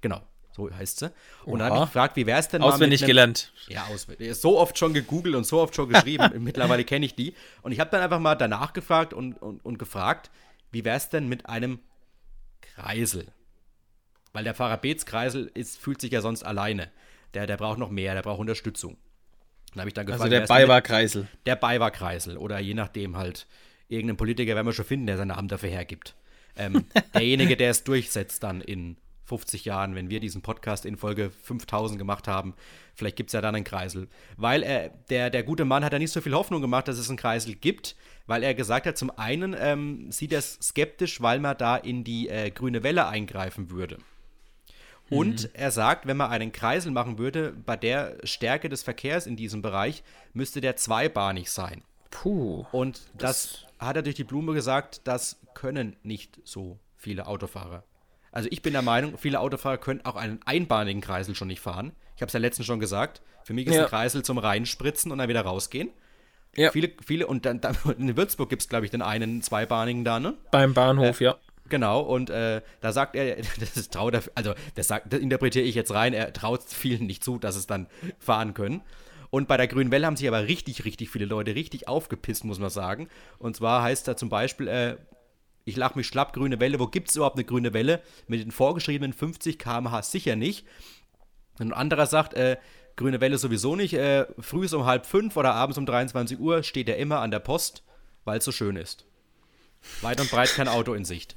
[0.00, 0.22] Genau.
[0.54, 1.12] So heißt sie.
[1.44, 1.58] Und Oha.
[1.58, 3.52] dann habe ich gefragt, wie wäre es denn mal Auswendig einem, gelernt.
[3.68, 4.34] Ja, auswendig.
[4.36, 6.30] So oft schon gegoogelt und so oft schon geschrieben.
[6.38, 7.34] Mittlerweile kenne ich die.
[7.62, 10.30] Und ich habe dann einfach mal danach gefragt und, und, und gefragt,
[10.70, 11.80] wie wäre es denn mit einem
[12.60, 13.26] Kreisel?
[14.32, 16.90] Weil der Pfarrer Beetskreisel ist, fühlt sich ja sonst alleine.
[17.34, 18.96] Der, der braucht noch mehr, der braucht Unterstützung.
[19.72, 21.26] Dann habe ich dann gefragt, also der Beiwarkreisel.
[21.46, 23.46] Der Beiwarkreisel oder je nachdem halt.
[23.86, 26.14] Irgendeinen Politiker werden wir schon finden, der seine Amt dafür hergibt.
[26.56, 31.30] Ähm, derjenige, der es durchsetzt dann in 50 Jahren, wenn wir diesen Podcast in Folge
[31.30, 32.54] 5000 gemacht haben.
[32.94, 34.08] Vielleicht gibt es ja dann einen Kreisel.
[34.36, 37.08] Weil er, der, der gute Mann hat ja nicht so viel Hoffnung gemacht, dass es
[37.08, 37.96] einen Kreisel gibt,
[38.26, 42.04] weil er gesagt hat, zum einen ähm, sieht er es skeptisch, weil man da in
[42.04, 43.98] die äh, grüne Welle eingreifen würde.
[45.10, 45.50] Und mhm.
[45.54, 49.62] er sagt, wenn man einen Kreisel machen würde, bei der Stärke des Verkehrs in diesem
[49.62, 50.02] Bereich,
[50.32, 51.82] müsste der zweibahnig sein.
[52.10, 52.64] Puh.
[52.72, 57.84] Und das, das hat er durch die Blume gesagt, das können nicht so viele Autofahrer.
[58.34, 61.92] Also ich bin der Meinung, viele Autofahrer können auch einen einbahnigen Kreisel schon nicht fahren.
[62.16, 63.22] Ich habe es ja letztens schon gesagt.
[63.44, 63.82] Für mich ist ja.
[63.82, 65.90] ein Kreisel zum Reinspritzen und dann wieder rausgehen.
[66.56, 66.72] Ja.
[66.72, 70.18] Viele, viele, und dann, dann in Würzburg gibt es, glaube ich, den einen zweibahnigen da,
[70.18, 70.34] ne?
[70.50, 71.36] Beim Bahnhof, äh, ja.
[71.68, 75.76] Genau, und äh, da sagt er, das ist traut also das, sagt, das interpretiere ich
[75.76, 77.86] jetzt rein, er traut vielen nicht zu, dass es dann
[78.18, 78.82] fahren können.
[79.30, 82.58] Und bei der Grünen Welle haben sich aber richtig, richtig viele Leute richtig aufgepisst, muss
[82.58, 83.08] man sagen.
[83.38, 84.96] Und zwar heißt da zum Beispiel, äh,
[85.64, 86.78] ich lach mich schlapp, grüne Welle.
[86.78, 88.02] Wo gibt es überhaupt eine grüne Welle?
[88.26, 90.66] Mit den vorgeschriebenen 50 km/h sicher nicht.
[91.58, 92.58] Ein anderer sagt, äh,
[92.96, 93.94] grüne Welle sowieso nicht.
[93.94, 97.38] Äh, früh um halb fünf oder abends um 23 Uhr steht er immer an der
[97.38, 97.82] Post,
[98.24, 99.06] weil es so schön ist.
[100.02, 101.36] Weit und breit kein Auto in Sicht.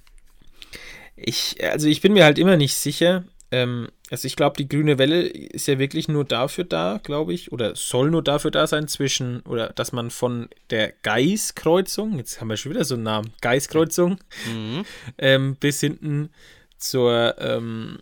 [1.16, 4.98] Ich, also ich bin mir halt immer nicht sicher, ähm, also ich glaube, die grüne
[4.98, 8.88] Welle ist ja wirklich nur dafür da, glaube ich, oder soll nur dafür da sein
[8.88, 13.34] zwischen, oder dass man von der Geiskreuzung, jetzt haben wir schon wieder so einen Namen,
[13.42, 14.86] Geiskreuzung, mhm.
[15.18, 16.30] ähm, bis hinten
[16.78, 18.00] zur, ähm,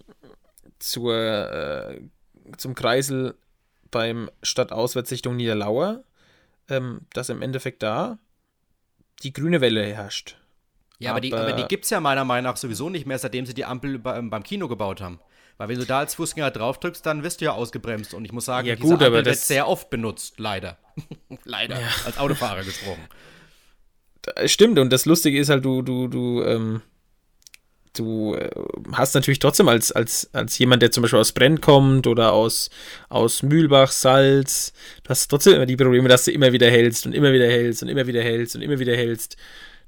[0.77, 2.01] zur, äh,
[2.57, 3.35] zum Kreisel
[3.89, 6.03] beim Stadtauswärtssichtung Niederlauer,
[6.69, 8.19] ähm, dass im Endeffekt da
[9.23, 10.37] die grüne Welle herrscht.
[10.99, 13.17] Ja, aber, aber die, aber die gibt es ja meiner Meinung nach sowieso nicht mehr,
[13.17, 15.19] seitdem sie die Ampel beim Kino gebaut haben.
[15.57, 18.13] Weil wenn du da als Fußgänger drauf drückst, dann wirst du ja ausgebremst.
[18.13, 20.77] Und ich muss sagen, ja, diese gut, Ampel wird sehr oft benutzt, leider.
[21.45, 21.87] leider, ja.
[22.05, 23.07] als Autofahrer gesprochen.
[24.45, 26.81] Stimmt, und das Lustige ist halt, du, du, du, ähm,
[27.93, 28.49] du äh,
[28.93, 32.69] hast natürlich trotzdem als, als, als jemand, der zum Beispiel aus Brenn kommt oder aus,
[33.07, 37.13] aus Mühlbach, Salz, du hast trotzdem immer die Probleme, dass du immer wieder hältst und
[37.13, 39.37] immer wieder hältst und immer wieder hältst und immer wieder hältst.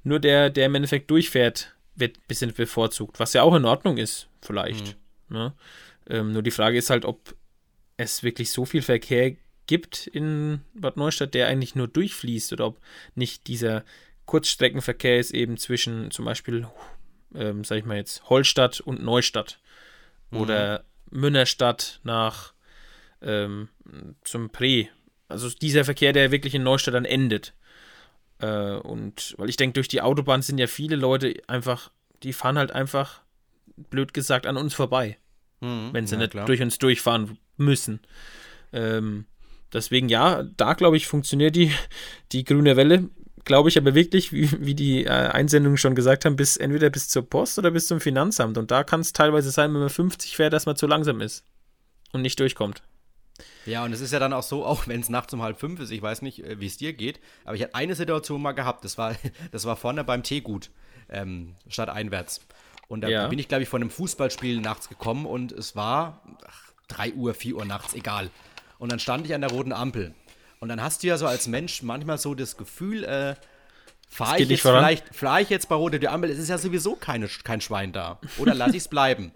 [0.03, 3.97] Nur der, der im Endeffekt durchfährt, wird ein bisschen bevorzugt, was ja auch in Ordnung
[3.97, 4.85] ist, vielleicht.
[4.85, 5.06] Mhm.
[5.29, 5.53] Ne?
[6.09, 7.35] Ähm, nur die Frage ist halt, ob
[7.97, 12.79] es wirklich so viel Verkehr gibt in Bad Neustadt, der eigentlich nur durchfließt oder ob
[13.15, 13.83] nicht dieser
[14.25, 16.67] Kurzstreckenverkehr ist eben zwischen zum Beispiel,
[17.35, 19.59] ähm, sag ich mal jetzt, Holstadt und Neustadt
[20.31, 20.39] mhm.
[20.39, 22.53] oder Münnerstadt nach
[23.21, 23.69] ähm,
[24.23, 24.87] zum Pre.
[25.27, 27.53] Also dieser Verkehr, der wirklich in Neustadt dann endet.
[28.39, 31.91] Äh, und weil ich denke, durch die Autobahn sind ja viele Leute einfach,
[32.23, 33.21] die fahren halt einfach
[33.89, 35.17] blöd gesagt, an uns vorbei.
[35.61, 36.45] Mhm, wenn sie ja, nicht klar.
[36.45, 37.99] durch uns durchfahren müssen.
[38.73, 39.25] Ähm,
[39.73, 41.71] deswegen, ja, da glaube ich, funktioniert die,
[42.31, 43.09] die grüne Welle,
[43.43, 47.07] glaube ich aber wirklich, wie, wie die äh, Einsendungen schon gesagt haben, bis entweder bis
[47.07, 48.57] zur Post oder bis zum Finanzamt.
[48.57, 51.43] Und da kann es teilweise sein, wenn man 50 fährt, dass man zu langsam ist
[52.11, 52.83] und nicht durchkommt.
[53.65, 55.79] Ja, und es ist ja dann auch so, auch wenn es nachts um halb fünf
[55.79, 58.53] ist, ich weiß nicht, äh, wie es dir geht, aber ich hatte eine Situation mal
[58.53, 59.15] gehabt, das war,
[59.51, 60.69] das war vorne beim Teegut,
[61.09, 62.41] ähm, statt einwärts.
[62.87, 63.27] Und da ja.
[63.27, 67.33] bin ich, glaube ich, von einem Fußballspiel nachts gekommen und es war ach, 3 Uhr,
[67.33, 68.29] 4 Uhr nachts, egal.
[68.79, 70.13] Und dann stand ich an der roten Ampel.
[70.59, 73.35] Und dann hast du ja so als Mensch manchmal so das Gefühl, äh,
[74.09, 77.27] fahre ich, jetzt vielleicht, fahr ich jetzt bei roter Ampel, es ist ja sowieso keine,
[77.27, 78.19] kein Schwein da.
[78.37, 79.33] Oder lass ich es bleiben.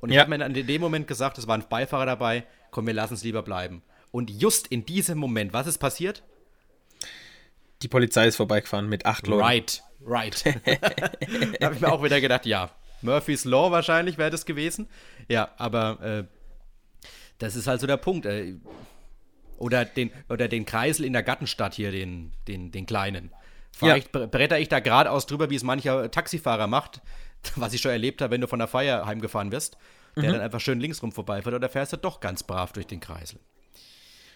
[0.00, 0.22] Und ich ja.
[0.22, 3.14] habe mir dann in dem Moment gesagt, es war ein Beifahrer dabei, komm, wir lassen
[3.14, 3.82] es lieber bleiben.
[4.10, 6.22] Und just in diesem Moment, was ist passiert?
[7.82, 9.42] Die Polizei ist vorbeigefahren mit acht Leuten.
[9.42, 10.44] Right, right.
[11.60, 12.70] da habe ich mir auch wieder gedacht, ja,
[13.02, 14.88] Murphy's Law wahrscheinlich wäre das gewesen.
[15.28, 16.24] Ja, aber äh,
[17.38, 18.26] das ist halt so der Punkt.
[18.26, 18.54] Äh,
[19.58, 23.30] oder, den, oder den Kreisel in der Gattenstadt hier, den, den, den kleinen.
[23.72, 24.26] Vielleicht ja.
[24.26, 27.02] bretter ich da geradeaus drüber, wie es mancher Taxifahrer macht,
[27.56, 29.76] was ich schon erlebt habe, wenn du von der Feier heimgefahren wirst,
[30.16, 30.32] der mhm.
[30.32, 33.38] dann einfach schön linksrum vorbeifährt oder fährst du doch ganz brav durch den Kreisel.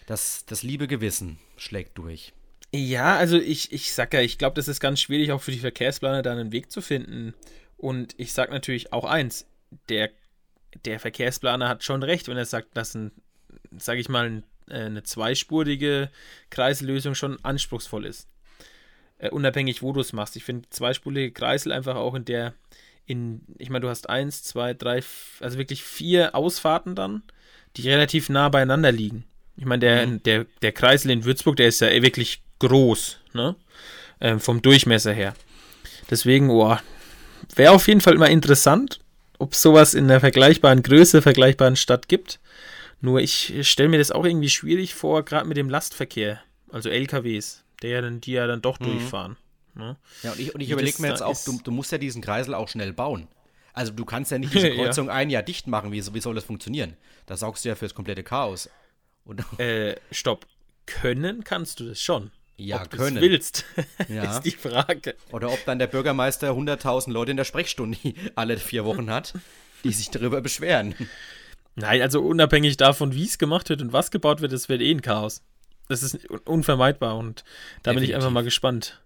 [0.05, 2.33] Das, das liebe Gewissen schlägt durch.
[2.75, 5.59] Ja, also ich, ich sag ja, ich glaube, das ist ganz schwierig, auch für die
[5.59, 7.33] Verkehrsplaner da einen Weg zu finden.
[7.77, 9.47] Und ich sag natürlich auch eins,
[9.87, 10.09] der,
[10.83, 13.11] der Verkehrsplaner hat schon recht, wenn er sagt, dass ein,
[13.77, 16.09] sag ich mal, äh, eine zweispurige
[16.49, 18.27] Kreisellösung schon anspruchsvoll ist.
[19.19, 20.35] Äh, unabhängig, wo du es machst.
[20.35, 22.53] Ich finde zweispurige Kreisel einfach auch in der,
[23.05, 25.01] in, ich meine, du hast eins, zwei, drei,
[25.39, 27.23] also wirklich vier Ausfahrten dann,
[27.77, 29.23] die relativ nah beieinander liegen.
[29.55, 30.23] Ich meine, der, mhm.
[30.23, 33.55] der, der Kreisel in Würzburg, der ist ja wirklich groß, ne?
[34.21, 35.33] Ähm, vom Durchmesser her.
[36.09, 36.77] Deswegen, oh,
[37.55, 38.99] wäre auf jeden Fall immer interessant,
[39.39, 42.39] ob es sowas in der vergleichbaren Größe, vergleichbaren Stadt gibt.
[43.01, 46.41] Nur ich stelle mir das auch irgendwie schwierig vor, gerade mit dem Lastverkehr,
[46.71, 48.85] also LKWs, der dann, die ja dann doch mhm.
[48.85, 49.37] durchfahren.
[49.73, 49.97] Ne?
[50.23, 52.53] Ja, und ich, und ich überlege mir jetzt auch, du, du, musst ja diesen Kreisel
[52.53, 53.27] auch schnell bauen.
[53.73, 55.13] Also du kannst ja nicht diese Kreuzung ja.
[55.13, 55.91] ein Jahr dicht machen.
[55.91, 56.95] Wie, wie soll das funktionieren?
[57.25, 58.69] Da saugst du ja fürs komplette Chaos.
[59.57, 60.47] äh, stopp.
[60.85, 62.31] Können kannst du das schon.
[62.57, 63.21] Ja, ob können.
[63.21, 63.65] willst,
[64.07, 64.23] ja.
[64.23, 65.15] ist die Frage.
[65.31, 67.97] Oder ob dann der Bürgermeister 100.000 Leute in der Sprechstunde
[68.35, 69.33] alle vier Wochen hat,
[69.83, 70.95] die sich darüber beschweren.
[71.75, 74.91] Nein, also unabhängig davon, wie es gemacht wird und was gebaut wird, es wird eh
[74.91, 75.41] ein Chaos.
[75.89, 77.43] Das ist unvermeidbar und
[77.83, 77.93] da Definitiv.
[77.93, 79.01] bin ich einfach mal gespannt.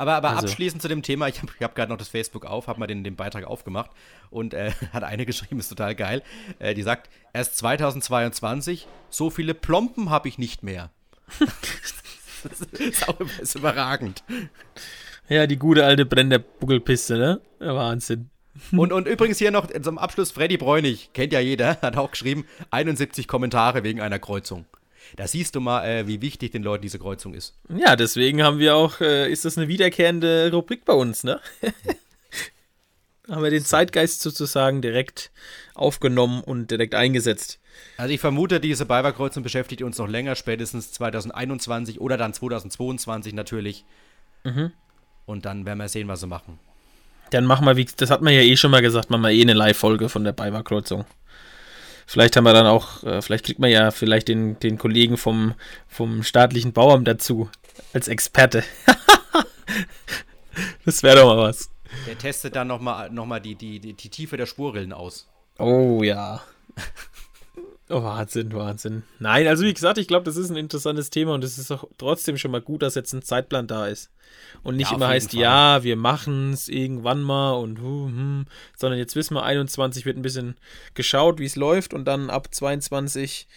[0.00, 0.46] Aber, aber also.
[0.46, 3.04] abschließend zu dem Thema, ich habe hab gerade noch das Facebook auf, habe mal den,
[3.04, 3.90] den Beitrag aufgemacht
[4.30, 6.22] und äh, hat eine geschrieben, ist total geil.
[6.58, 10.90] Äh, die sagt, erst 2022, so viele Plompen habe ich nicht mehr.
[12.48, 14.22] das ist auch ist überragend.
[15.28, 17.40] Ja, die gute alte brennende Buckelpiste, ne?
[17.58, 18.30] Wahnsinn.
[18.72, 22.44] Und, und übrigens hier noch zum Abschluss Freddy Bräunig, kennt ja jeder, hat auch geschrieben,
[22.70, 24.66] 71 Kommentare wegen einer Kreuzung.
[25.16, 27.54] Da siehst du mal, äh, wie wichtig den Leuten diese Kreuzung ist.
[27.68, 31.40] Ja, deswegen haben wir auch, äh, ist das eine wiederkehrende Rubrik bei uns, ne?
[33.28, 35.30] haben wir den Zeitgeist sozusagen direkt
[35.74, 37.60] aufgenommen und direkt eingesetzt.
[37.96, 43.84] Also ich vermute, diese Beiberkreuzung beschäftigt uns noch länger, spätestens 2021 oder dann 2022 natürlich.
[44.44, 44.72] Mhm.
[45.26, 46.58] Und dann werden wir sehen, was sie machen.
[47.30, 49.42] Dann machen wir, wie, das hat man ja eh schon mal gesagt, machen wir eh
[49.42, 51.04] eine Live-Folge von der Beiberkreuzung.
[52.06, 55.54] Vielleicht haben wir dann auch, äh, vielleicht kriegt man ja vielleicht den, den Kollegen vom,
[55.86, 57.48] vom staatlichen Bauamt dazu
[57.92, 58.64] als Experte.
[60.84, 61.70] das wäre doch mal was.
[62.06, 65.28] Der testet dann nochmal noch mal die, die, die, die Tiefe der Spurrillen aus.
[65.58, 66.40] Oh ja.
[67.90, 69.02] Oh, Wahnsinn, Wahnsinn.
[69.18, 71.84] Nein, also wie gesagt, ich glaube, das ist ein interessantes Thema und es ist auch
[71.98, 74.10] trotzdem schon mal gut, dass jetzt ein Zeitplan da ist.
[74.62, 75.40] Und nicht ja, immer heißt, Fall.
[75.40, 80.16] ja, wir machen es irgendwann mal und hu, hm, sondern jetzt wissen wir, 21 wird
[80.16, 80.56] ein bisschen
[80.94, 83.48] geschaut, wie es läuft und dann ab 22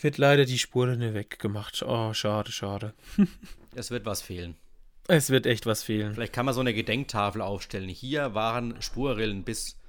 [0.00, 1.84] wird leider die Spurrinne weggemacht.
[1.86, 2.94] Oh, schade, schade.
[3.74, 4.56] es wird was fehlen.
[5.06, 6.14] Es wird echt was fehlen.
[6.14, 7.88] Vielleicht kann man so eine Gedenktafel aufstellen.
[7.88, 9.79] Hier waren Spurrillen bis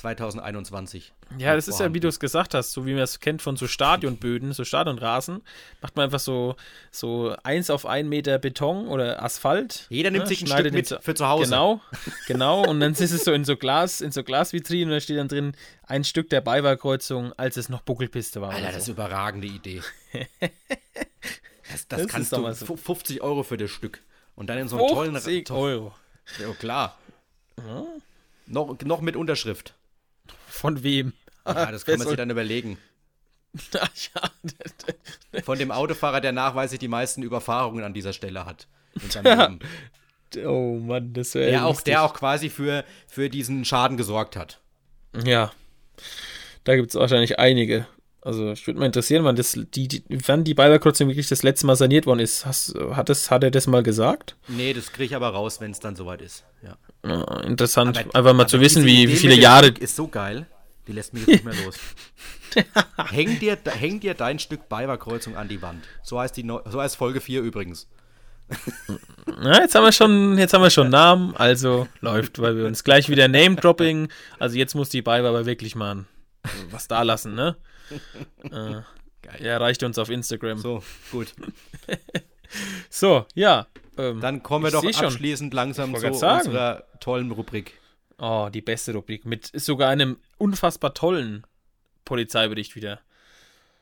[0.00, 1.12] 2021.
[1.38, 3.56] Ja, das ist ja, wie du es gesagt hast, so wie man es kennt von
[3.56, 5.42] so Stadionböden, so Stadionrasen,
[5.80, 6.56] macht man einfach so,
[6.90, 9.86] so eins auf einen Meter Beton oder Asphalt.
[9.90, 11.50] Jeder nimmt ne, sich ein Stück mit für zu Hause.
[11.50, 11.80] Genau,
[12.26, 12.66] genau.
[12.66, 15.28] Und dann ist es so in so Glas, in so Glasvitrinen und da steht dann
[15.28, 18.50] drin ein Stück der Beiwahlkreuzung, als es noch Buckelpiste war.
[18.50, 18.72] Alter, so.
[18.72, 19.82] das ist eine überragende Idee.
[20.40, 20.50] das,
[21.70, 22.76] das, das kannst du so.
[22.76, 24.00] 50 Euro für das Stück.
[24.34, 25.94] Und dann in so einen tollen 50 Euro.
[26.38, 26.98] Ja, klar.
[27.58, 27.84] Ja.
[28.46, 29.74] Noch, noch mit Unterschrift.
[30.60, 31.14] Von wem?
[31.46, 32.76] Ja, das kann man sich dann überlegen.
[35.42, 38.68] Von dem Autofahrer, der nachweislich die meisten Überfahrungen an dieser Stelle hat.
[40.44, 41.50] Oh Mann, das wäre.
[41.50, 44.60] Der auch, der auch quasi für, für diesen Schaden gesorgt hat.
[45.24, 45.50] Ja.
[46.64, 47.86] Da gibt es wahrscheinlich einige.
[48.22, 51.66] Also, ich würde mal interessieren, wann, das, die, die, wann die Beiberkreuzung wirklich das letzte
[51.66, 52.44] Mal saniert worden ist.
[52.44, 54.36] Hast, hat, das, hat er das mal gesagt?
[54.48, 56.44] Nee, das kriege ich aber raus, wenn es dann soweit ist.
[56.62, 56.76] Ja.
[57.06, 59.68] ja interessant, aber, einfach mal zu wissen, wie, wie viele Jahre.
[59.68, 60.46] Ist so geil.
[60.86, 61.76] Die lässt mich jetzt nicht mehr los.
[63.10, 65.84] häng, dir, häng dir dein Stück Beiberkreuzung an die Wand.
[66.02, 67.88] So heißt, die, so heißt Folge 4 übrigens.
[69.40, 72.84] Na, jetzt haben wir schon, jetzt haben wir schon Namen, also läuft, weil wir uns
[72.84, 74.08] gleich wieder Name-Dropping.
[74.38, 76.04] Also jetzt muss die Beiber aber wirklich mal
[76.70, 77.56] was da lassen, ne?
[78.50, 78.82] Äh,
[79.22, 80.58] er erreicht uns auf Instagram.
[80.58, 81.34] So, gut.
[82.90, 83.66] so, ja.
[83.98, 87.78] Ähm, Dann kommen wir doch abschließend langsam zu unserer tollen Rubrik.
[88.18, 89.24] Oh, die beste Rubrik.
[89.24, 91.46] Mit sogar einem unfassbar tollen
[92.04, 93.00] Polizeibericht wieder.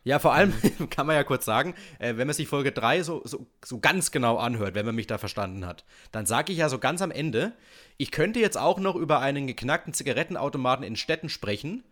[0.05, 0.55] Ja, vor allem
[0.91, 4.11] kann man ja kurz sagen, äh, wenn man sich Folge 3 so, so, so ganz
[4.11, 7.11] genau anhört, wenn man mich da verstanden hat, dann sage ich ja so ganz am
[7.11, 7.53] Ende,
[7.97, 11.85] ich könnte jetzt auch noch über einen geknackten Zigarettenautomaten in Städten sprechen,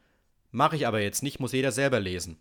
[0.51, 2.39] mache ich aber jetzt nicht, muss jeder selber lesen.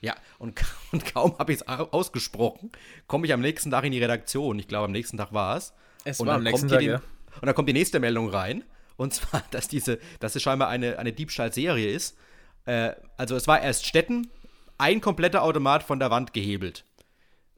[0.00, 0.60] Ja, und,
[0.92, 2.70] und kaum habe ich es ausgesprochen,
[3.06, 4.58] komme ich am nächsten Tag in die Redaktion.
[4.58, 5.72] Ich glaube, am nächsten Tag war es.
[6.04, 7.02] Es und war am nächsten kommt Tag, die, ja.
[7.40, 8.64] Und dann kommt die nächste Meldung rein.
[8.96, 12.16] Und zwar, dass diese, dass es scheinbar eine, eine Diebstahlserie ist.
[12.64, 14.30] Äh, also es war erst Städten,
[14.76, 16.84] ein kompletter Automat von der Wand gehebelt.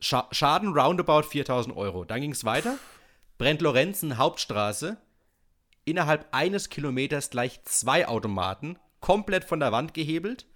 [0.01, 2.05] Scha Schaden roundabout 4000 Euro.
[2.05, 2.79] Dann ging es weiter.
[3.37, 4.97] Brent Lorenzen, Hauptstraße.
[5.85, 10.47] Innerhalb eines Kilometers gleich zwei Automaten, komplett von der Wand gehebelt,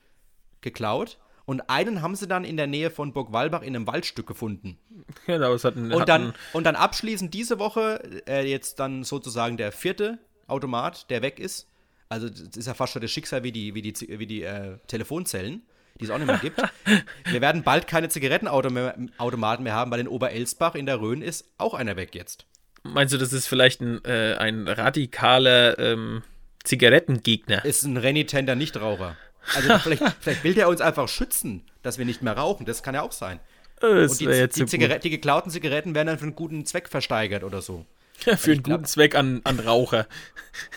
[0.60, 1.18] geklaut.
[1.46, 4.78] Und einen haben sie dann in der Nähe von Burg Walbach in einem Waldstück gefunden.
[5.26, 9.56] Genau, es hat einen, Und dann, und dann abschließend diese Woche äh, jetzt dann sozusagen
[9.56, 11.68] der vierte Automat, der weg ist.
[12.08, 14.78] Also das ist ja fast schon das Schicksal wie die, wie die, wie die äh,
[14.86, 15.62] Telefonzellen,
[16.00, 16.60] die es auch nicht mehr gibt.
[17.24, 21.74] Wir werden bald keine Zigarettenautomaten mehr haben, weil in Oberelsbach in der Rhön ist auch
[21.74, 22.46] einer weg jetzt.
[22.82, 26.22] Meinst du, das ist vielleicht ein, äh, ein radikaler ähm,
[26.64, 27.64] Zigarettengegner?
[27.64, 29.16] Ist ein renitenter Nichtraucher.
[29.54, 32.66] Also vielleicht, vielleicht will der uns einfach schützen, dass wir nicht mehr rauchen.
[32.66, 33.38] Das kann ja auch sein.
[33.80, 37.44] Das Und die, die, Zigaret- die geklauten Zigaretten werden dann für einen guten Zweck versteigert
[37.44, 37.84] oder so.
[38.24, 38.38] gut.
[38.38, 40.06] für einen glaub- guten Zweck an, an Raucher.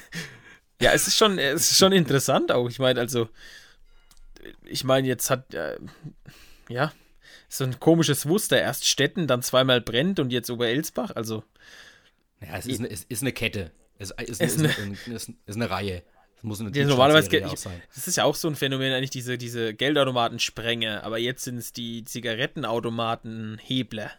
[0.81, 2.69] ja, es ist schon, es ist schon interessant auch.
[2.69, 3.29] Ich meine, also,
[4.65, 5.77] ich meine, jetzt hat, äh,
[6.69, 6.91] ja,
[7.49, 8.59] so ein komisches Muster.
[8.59, 11.11] Erst Städten, dann zweimal brennt und jetzt Oberelsbach.
[11.15, 11.43] Also,
[12.41, 13.71] Ja, es ist eine, es ist eine Kette.
[13.99, 16.03] Es ist, Es ist, ist eine, ist, ist eine Reihe.
[16.37, 17.81] Es muss eine Ja, normalerweise auch sein.
[17.95, 21.73] Das ist ja auch so ein Phänomen, eigentlich diese, diese Geldautomaten-Sprenge, aber jetzt sind es
[21.73, 22.03] die
[22.97, 24.11] Zigarettenautomaten-Hebler.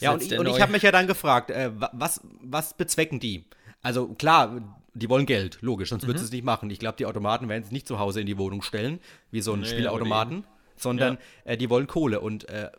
[0.00, 2.74] Ja, Das und, ich- und ich habe mich ja dann gefragt, äh, wa- was, was
[2.74, 3.44] bezwecken die?
[3.82, 4.62] Also klar,
[4.94, 6.08] die wollen Geld, logisch, sonst Mhm.
[6.08, 6.70] würden sie es nicht machen.
[6.70, 9.00] Ich glaube, die Automaten werden es nicht zu Hause in die Wohnung stellen,
[9.30, 10.44] wie so ein Spielautomaten,
[10.76, 12.20] sondern äh, die wollen Kohle.
[12.20, 12.70] Und äh,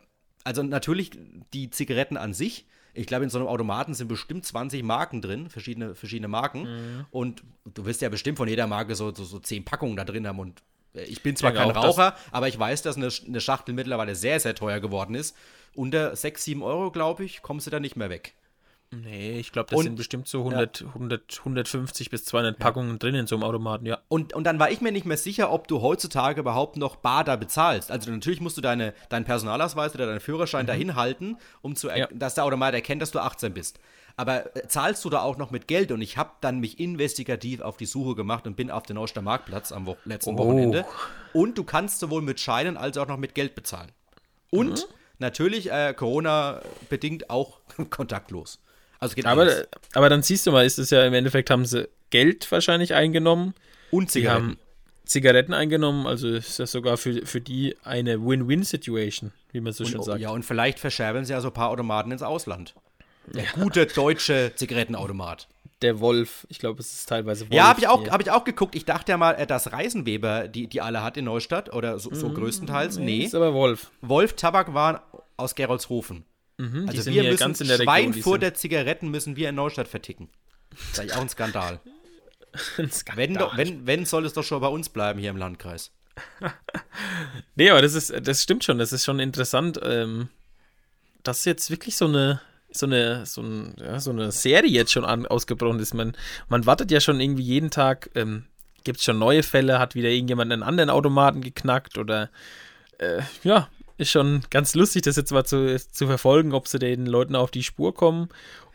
[0.42, 1.10] also natürlich
[1.52, 2.66] die Zigaretten an sich.
[2.94, 6.62] Ich glaube, in so einem Automaten sind bestimmt 20 Marken drin, verschiedene, verschiedene Marken.
[6.62, 7.06] Mhm.
[7.10, 10.26] Und du wirst ja bestimmt von jeder Marke so, so, so 10 Packungen da drin
[10.26, 10.38] haben.
[10.38, 10.62] Und
[10.94, 13.40] äh, ich bin zwar denke kein auch, dass- Raucher, aber ich weiß, dass eine, eine
[13.40, 15.36] Schachtel mittlerweile sehr, sehr teuer geworden ist.
[15.74, 18.34] Unter 6, 7 Euro, glaube ich, kommst du da nicht mehr weg.
[18.90, 23.16] Nee, ich glaube, das Und- sind bestimmt so 100, 100, 150 bis 200 Packungen drin
[23.16, 23.98] in so einem Automaten, ja.
[24.08, 27.24] Und, und dann war ich mir nicht mehr sicher, ob du heutzutage überhaupt noch bar
[27.24, 27.90] da bezahlst.
[27.90, 31.96] Also natürlich musst du deine, deinen Personalausweis oder deinen Führerschein dahin halten, um zu, Mhm.
[31.96, 32.08] Ja.
[32.12, 33.80] dass der Automat erkennt, dass du 18 bist.
[34.16, 35.90] Aber äh, zahlst du da auch noch mit Geld?
[35.90, 39.22] Und ich habe dann mich investigativ auf die Suche gemacht und bin auf den Neuster
[39.22, 40.38] Marktplatz am Wo letzten Oh.
[40.38, 40.84] Wochenende.
[41.32, 43.90] Und du kannst sowohl mit Scheinen als auch noch mit Geld bezahlen.
[44.50, 44.94] Und Mhm.
[45.18, 47.58] natürlich äh, Corona-bedingt auch
[47.90, 48.60] kontaktlos.
[49.04, 49.68] Also geht Aber, alles.
[49.92, 53.54] aber dann siehst du mal, ist es ja im Endeffekt, haben sie Geld wahrscheinlich eingenommen,
[53.90, 54.42] Und sie Zigaretten.
[54.48, 54.58] haben
[55.04, 59.98] Zigaretten eingenommen, also ist das sogar für, für die eine Win-Win-Situation, wie man so schön
[59.98, 60.20] Und, sagt.
[60.20, 62.74] ja, und vielleicht verscherbeln sie ja so ein paar Automaten ins Ausland.
[63.26, 65.48] Der gute deutsche Zigarettenautomat.
[65.82, 67.52] Der Wolf, ich glaube, es ist teilweise Wolf.
[67.54, 68.74] Ja, habe ich, auch- die- hab ich auch geguckt.
[68.74, 72.14] Ich dachte ja mal, äh, dass Reisenweber die, die alle hat in Neustadt oder so,
[72.14, 72.96] so größtenteils.
[72.98, 73.24] Nee.
[73.24, 73.90] Ist aber Wolf.
[74.00, 74.98] Wolf Tabak waren
[75.36, 76.24] aus Gerolzhofen.
[76.56, 77.94] Mhm, Also wir müssen ganz in der Region.
[77.94, 80.28] die Schweinfurter Zigaretten müssen wir in Neustadt verticken.
[80.70, 81.80] Das ist eigentlich auch ein Skandal.
[82.78, 83.16] ein Skandal.
[83.28, 85.90] Wenn, doch, wenn, wenn soll es doch schon bei uns bleiben hier im Landkreis.
[87.56, 90.28] Nee, aber das ist, das stimmt schon, das ist schon interessant, ähm,
[91.22, 92.40] dass jetzt wirklich so eine,
[92.70, 95.94] so eine, so, ein, ja, so eine Serie jetzt schon an, ausgebrochen ist.
[95.94, 96.16] Man,
[96.48, 98.46] man wartet ja schon irgendwie jeden Tag, ähm,
[98.82, 102.30] gibt es schon neue Fälle, hat wieder irgendjemand einen anderen Automaten geknackt oder
[102.98, 107.06] äh, ja, ist schon ganz lustig, das jetzt mal zu, zu verfolgen, ob sie den
[107.06, 108.28] Leuten auf die Spur kommen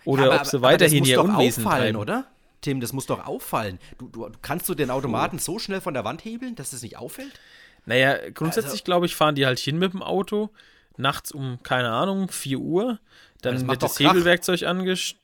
[0.05, 1.97] oder Aber- ob sie weiterhin das ihr muss doch Unwesen auffallen, treiben.
[1.97, 2.27] oder?
[2.61, 3.79] Tim, das muss doch auffallen.
[3.97, 6.97] Du, du, kannst du den Automaten so schnell von der Wand hebeln, dass es nicht
[6.97, 7.39] auffällt?
[7.85, 10.49] Naja, grundsätzlich Also- glaube ich, fahren die halt hin mit dem Auto,
[10.97, 12.99] nachts um, keine Ahnung, 4 Uhr,
[13.41, 14.09] das dann macht wird das Krach.
[14.09, 15.15] Hebelwerkzeug angesch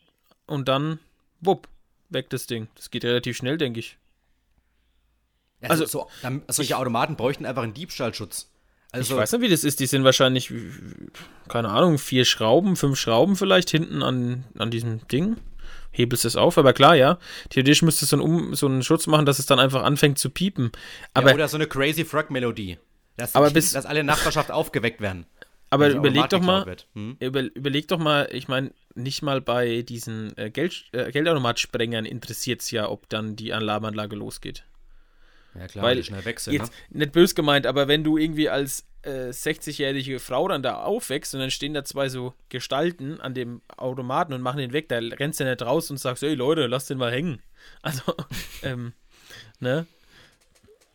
[0.47, 0.99] und dann,
[1.41, 1.67] wupp,
[2.09, 2.67] weg das Ding.
[2.75, 3.97] Das geht relativ schnell, denke ich.
[5.61, 8.49] Also, Also, so, dann, solche Automaten bräuchten einfach einen Diebstahlschutz.
[8.99, 9.79] Also, ich weiß nicht, wie das ist.
[9.79, 10.51] Die sind wahrscheinlich,
[11.47, 15.37] keine Ahnung, vier Schrauben, fünf Schrauben vielleicht hinten an, an diesem Ding.
[15.91, 17.19] Hebelst es auf, aber klar, ja.
[17.49, 20.19] Theoretisch müsstest du so einen, um, so einen Schutz machen, dass es dann einfach anfängt
[20.19, 20.71] zu piepen.
[21.13, 22.77] Aber, ja, oder so eine Crazy Frog-Melodie.
[23.17, 25.25] Dass, Aber bis- dass alle Nachbarschaft aufgeweckt werden.
[25.69, 26.75] aber überleg doch mal.
[26.95, 27.15] Hm?
[27.21, 32.61] Über, überleg doch mal, ich meine, nicht mal bei diesen äh, Geld, äh, Geldautomatsprengern interessiert
[32.61, 34.63] es ja, ob dann die Alarmanlage losgeht.
[35.57, 36.53] Ja, klar, Weil schnell weg sind.
[36.53, 36.59] Ne?
[36.59, 41.33] Jetzt nicht bös gemeint, aber wenn du irgendwie als äh, 60-jährige Frau dann da aufwächst
[41.33, 44.97] und dann stehen da zwei so Gestalten an dem Automaten und machen den weg, da
[44.97, 47.41] rennst du nicht raus und sagst, ey Leute, lass den mal hängen.
[47.81, 48.01] Also,
[48.63, 48.93] ähm,
[49.59, 49.85] ne?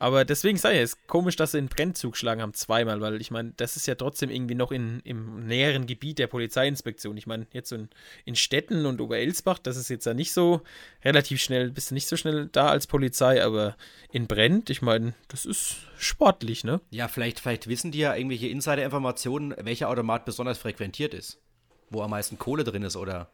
[0.00, 3.52] Aber deswegen sei es komisch, dass sie einen Brennzug geschlagen haben, zweimal, weil ich meine,
[3.58, 7.18] das ist ja trotzdem irgendwie noch in, im näheren Gebiet der Polizeiinspektion.
[7.18, 7.90] Ich meine, jetzt so in,
[8.24, 10.62] in Städten und Oberelsbach, das ist jetzt ja nicht so
[11.04, 13.76] relativ schnell, bist du nicht so schnell da als Polizei, aber
[14.10, 16.80] in Brent, ich meine, das ist sportlich, ne?
[16.88, 21.38] Ja, vielleicht, vielleicht wissen die ja irgendwelche Insider-Informationen, welcher Automat besonders frequentiert ist.
[21.90, 23.30] Wo am meisten Kohle drin ist oder.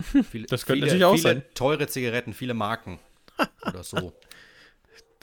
[0.30, 1.42] Viele, Das könnte viele, natürlich auch viele sein.
[1.54, 3.00] teure Zigaretten, viele Marken.
[3.66, 4.12] oder so.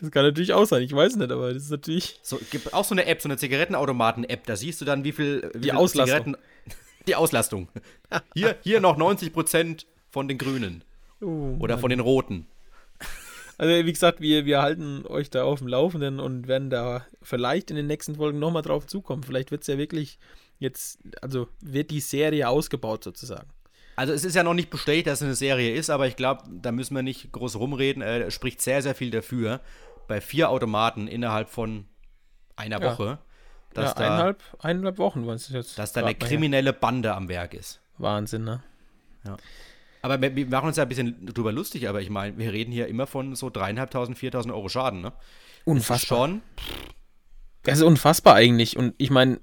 [0.01, 2.19] Das kann natürlich auch sein, ich weiß nicht, aber das ist natürlich.
[2.23, 5.49] So, gibt auch so eine App, so eine Zigarettenautomaten-App, da siehst du dann, wie viel,
[5.53, 6.37] wie Die viel Auslastung.
[7.07, 7.67] die Auslastung.
[8.33, 10.83] Hier, hier noch 90% von den Grünen.
[11.21, 12.47] Oder von den Roten.
[13.57, 17.69] Also, wie gesagt, wir, wir halten euch da auf dem Laufenden und werden da vielleicht
[17.69, 19.21] in den nächsten Folgen nochmal drauf zukommen.
[19.21, 20.17] Vielleicht wird es ja wirklich
[20.57, 23.47] jetzt, also wird die Serie ausgebaut sozusagen.
[23.95, 26.43] Also es ist ja noch nicht bestätigt, dass es eine Serie ist, aber ich glaube,
[26.49, 28.01] da müssen wir nicht groß rumreden.
[28.01, 29.59] Äh, Es spricht sehr, sehr viel dafür,
[30.07, 31.85] bei vier Automaten innerhalb von
[32.55, 32.91] einer Ja.
[32.91, 33.17] Woche,
[33.73, 35.79] dass, ja, da, eineinhalb, eineinhalb Wochen waren es jetzt.
[35.79, 37.79] dass da eine kriminelle Bande am Werk ist.
[37.97, 38.61] Wahnsinn, ne?
[40.01, 42.71] Aber wir wir machen uns ja ein bisschen drüber lustig, aber ich meine, wir reden
[42.71, 45.13] hier immer von so dreieinhalbtausend, viertausend Euro Schaden, ne?
[45.63, 46.17] Unfassbar.
[46.17, 46.41] Schon.
[47.63, 48.77] Das ist unfassbar eigentlich.
[48.77, 49.39] Und ich meine,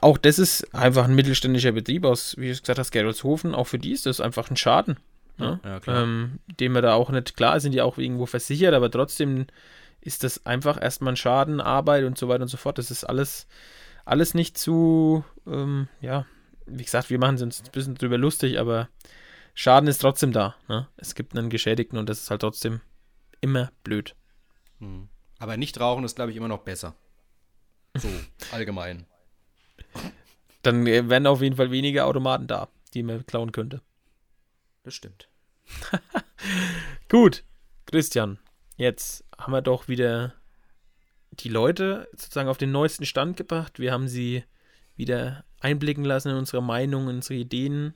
[0.00, 3.54] auch das ist einfach ein mittelständischer Betrieb aus, wie du es gesagt hast, Geroldshofen.
[3.54, 4.98] Auch für die ist das einfach ein Schaden.
[5.36, 5.60] Ne?
[5.64, 6.02] Ja, klar.
[6.02, 9.46] Ähm, den wir da auch nicht, klar sind die auch irgendwo versichert, aber trotzdem
[10.04, 12.78] ist das einfach erstmal ein Schaden, Arbeit und so weiter und so fort.
[12.78, 13.46] Das ist alles,
[14.04, 16.26] alles nicht zu, ähm, ja,
[16.66, 18.88] wie gesagt, wir machen uns ein bisschen drüber lustig, aber
[19.54, 20.56] Schaden ist trotzdem da.
[20.68, 20.88] Ne?
[20.96, 22.80] Es gibt einen Geschädigten und das ist halt trotzdem
[23.40, 24.14] immer blöd.
[25.38, 26.94] Aber nicht rauchen ist, glaube ich, immer noch besser.
[27.96, 28.08] So,
[28.52, 29.06] allgemein.
[30.62, 33.80] Dann äh, wären auf jeden Fall weniger Automaten da, die man klauen könnte.
[34.82, 35.28] Das stimmt.
[37.08, 37.44] Gut,
[37.86, 38.38] Christian,
[38.76, 40.34] jetzt haben wir doch wieder
[41.30, 43.78] die Leute sozusagen auf den neuesten Stand gebracht.
[43.78, 44.44] Wir haben sie
[44.96, 47.94] wieder einblicken lassen in unsere Meinung, in unsere Ideen.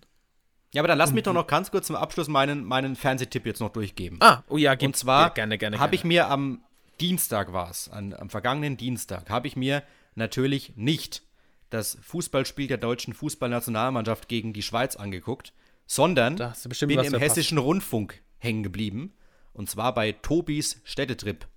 [0.73, 3.61] Ja, aber dann lass mich doch noch ganz kurz zum Abschluss meinen, meinen Fernsehtipp jetzt
[3.61, 4.19] noch durchgeben.
[4.21, 5.79] Ah, oh ja, Und zwar ja, gerne, gerne.
[5.79, 6.63] habe ich mir am
[7.01, 9.83] Dienstag war es, am vergangenen Dienstag, habe ich mir
[10.15, 11.23] natürlich nicht
[11.71, 15.53] das Fußballspiel der deutschen Fußballnationalmannschaft gegen die Schweiz angeguckt,
[15.87, 16.45] sondern bin
[16.91, 17.21] im verpasst.
[17.21, 19.15] hessischen Rundfunk hängen geblieben.
[19.59, 21.49] Und zwar bei Tobis Städtetrip.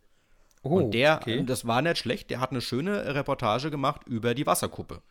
[0.63, 1.43] oh, und der, okay.
[1.45, 5.03] das war nicht schlecht, der hat eine schöne Reportage gemacht über die Wasserkuppe.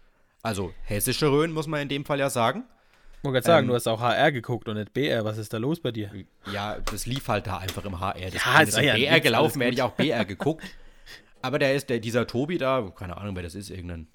[0.42, 2.64] Also hessische Rhön, muss man in dem Fall ja sagen.
[3.18, 5.24] Ich wollte gerade sagen, ähm, du hast auch HR geguckt und nicht BR.
[5.24, 6.10] Was ist da los bei dir?
[6.52, 8.30] Ja, das lief halt da einfach im HR.
[8.30, 10.64] Das Ja, ist ja BR gelaufen, hätte ich auch BR geguckt.
[11.42, 14.08] Aber der ist, der, dieser Tobi da, keine Ahnung, wer das ist, irgendein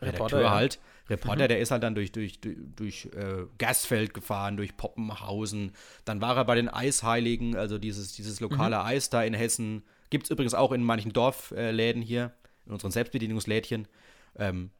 [0.00, 0.68] Redakteur Reporter, ja.
[1.08, 1.14] Mhm.
[1.14, 5.72] Reporter, der ist halt dann durch, durch, durch, durch äh, Gasfeld gefahren, durch Poppenhausen.
[6.04, 8.82] Dann war er bei den Eisheiligen, also dieses, dieses lokale Mhm.
[8.86, 9.82] Eis da in Hessen.
[10.10, 12.32] Gibt es übrigens auch in manchen Dorfläden hier,
[12.66, 13.88] in unseren Selbstbedienungslädchen.
[14.36, 14.70] Ähm,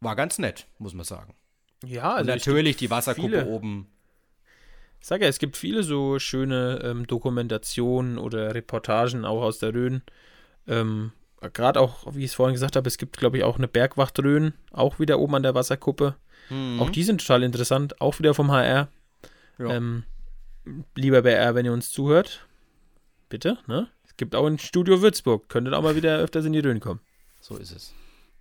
[0.00, 1.34] war ganz nett, muss man sagen.
[1.84, 3.88] Ja, also ich- natürlich die Wasserkuppe viele- oben.
[5.00, 9.74] Ich sage ja, es gibt viele so schöne ähm, Dokumentationen oder Reportagen auch aus der
[9.74, 10.00] Rhön.
[10.66, 11.12] Ähm,
[11.52, 14.18] Gerade auch, wie ich es vorhin gesagt habe, es gibt, glaube ich, auch eine Bergwacht
[14.18, 16.16] Rhön, auch wieder oben an der Wasserkuppe.
[16.50, 16.80] Mhm.
[16.80, 18.88] Auch die sind total interessant, auch wieder vom HR.
[19.58, 19.66] Ja.
[19.70, 20.04] Ähm,
[20.94, 22.46] lieber BR, wenn ihr uns zuhört,
[23.28, 23.88] bitte, ne?
[24.06, 27.00] Es gibt auch ein Studio Würzburg, könntet auch mal wieder öfters in die Rhön kommen.
[27.40, 27.92] So ist es.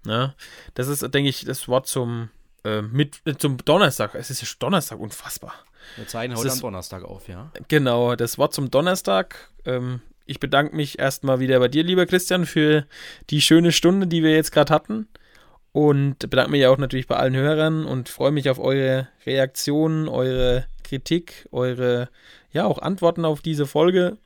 [0.05, 0.35] Ne?
[0.75, 2.29] Das ist, denke ich, das Wort zum,
[2.63, 4.15] äh, mit, äh, zum Donnerstag.
[4.15, 5.53] Es ist ja Donnerstag, unfassbar.
[5.95, 7.51] Wir zeigen heute am Donnerstag auf, ja.
[7.67, 9.49] Genau, das Wort zum Donnerstag.
[9.65, 12.85] Ähm, ich bedanke mich erstmal wieder bei dir, lieber Christian, für
[13.29, 15.07] die schöne Stunde, die wir jetzt gerade hatten.
[15.71, 20.67] Und bedanke mich auch natürlich bei allen Hörern und freue mich auf eure Reaktionen, eure
[20.83, 22.09] Kritik, eure,
[22.51, 24.17] ja, auch Antworten auf diese Folge.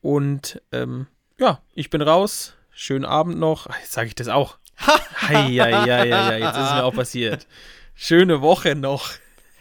[0.00, 1.06] Und ähm,
[1.38, 2.54] ja, ich bin raus.
[2.70, 3.66] Schönen Abend noch.
[3.68, 4.58] Ach, Jetzt sage ich das auch.
[4.78, 7.46] Hei, ja, ja, ja, ja, jetzt ist es mir auch passiert.
[7.94, 9.10] Schöne Woche noch.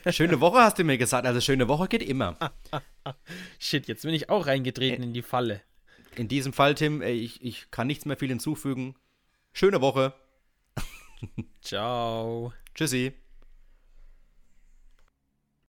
[0.10, 1.26] Schöne Woche hast du mir gesagt.
[1.26, 2.38] Also schöne Woche geht immer.
[3.60, 5.62] Shit, jetzt bin ich auch reingetreten in die Falle.
[6.16, 8.96] In diesem Fall, Tim, ich, ich kann nichts mehr viel hinzufügen.
[9.54, 10.14] Schöne Woche.
[11.62, 12.54] Ciao.
[12.74, 13.14] Tschüssi.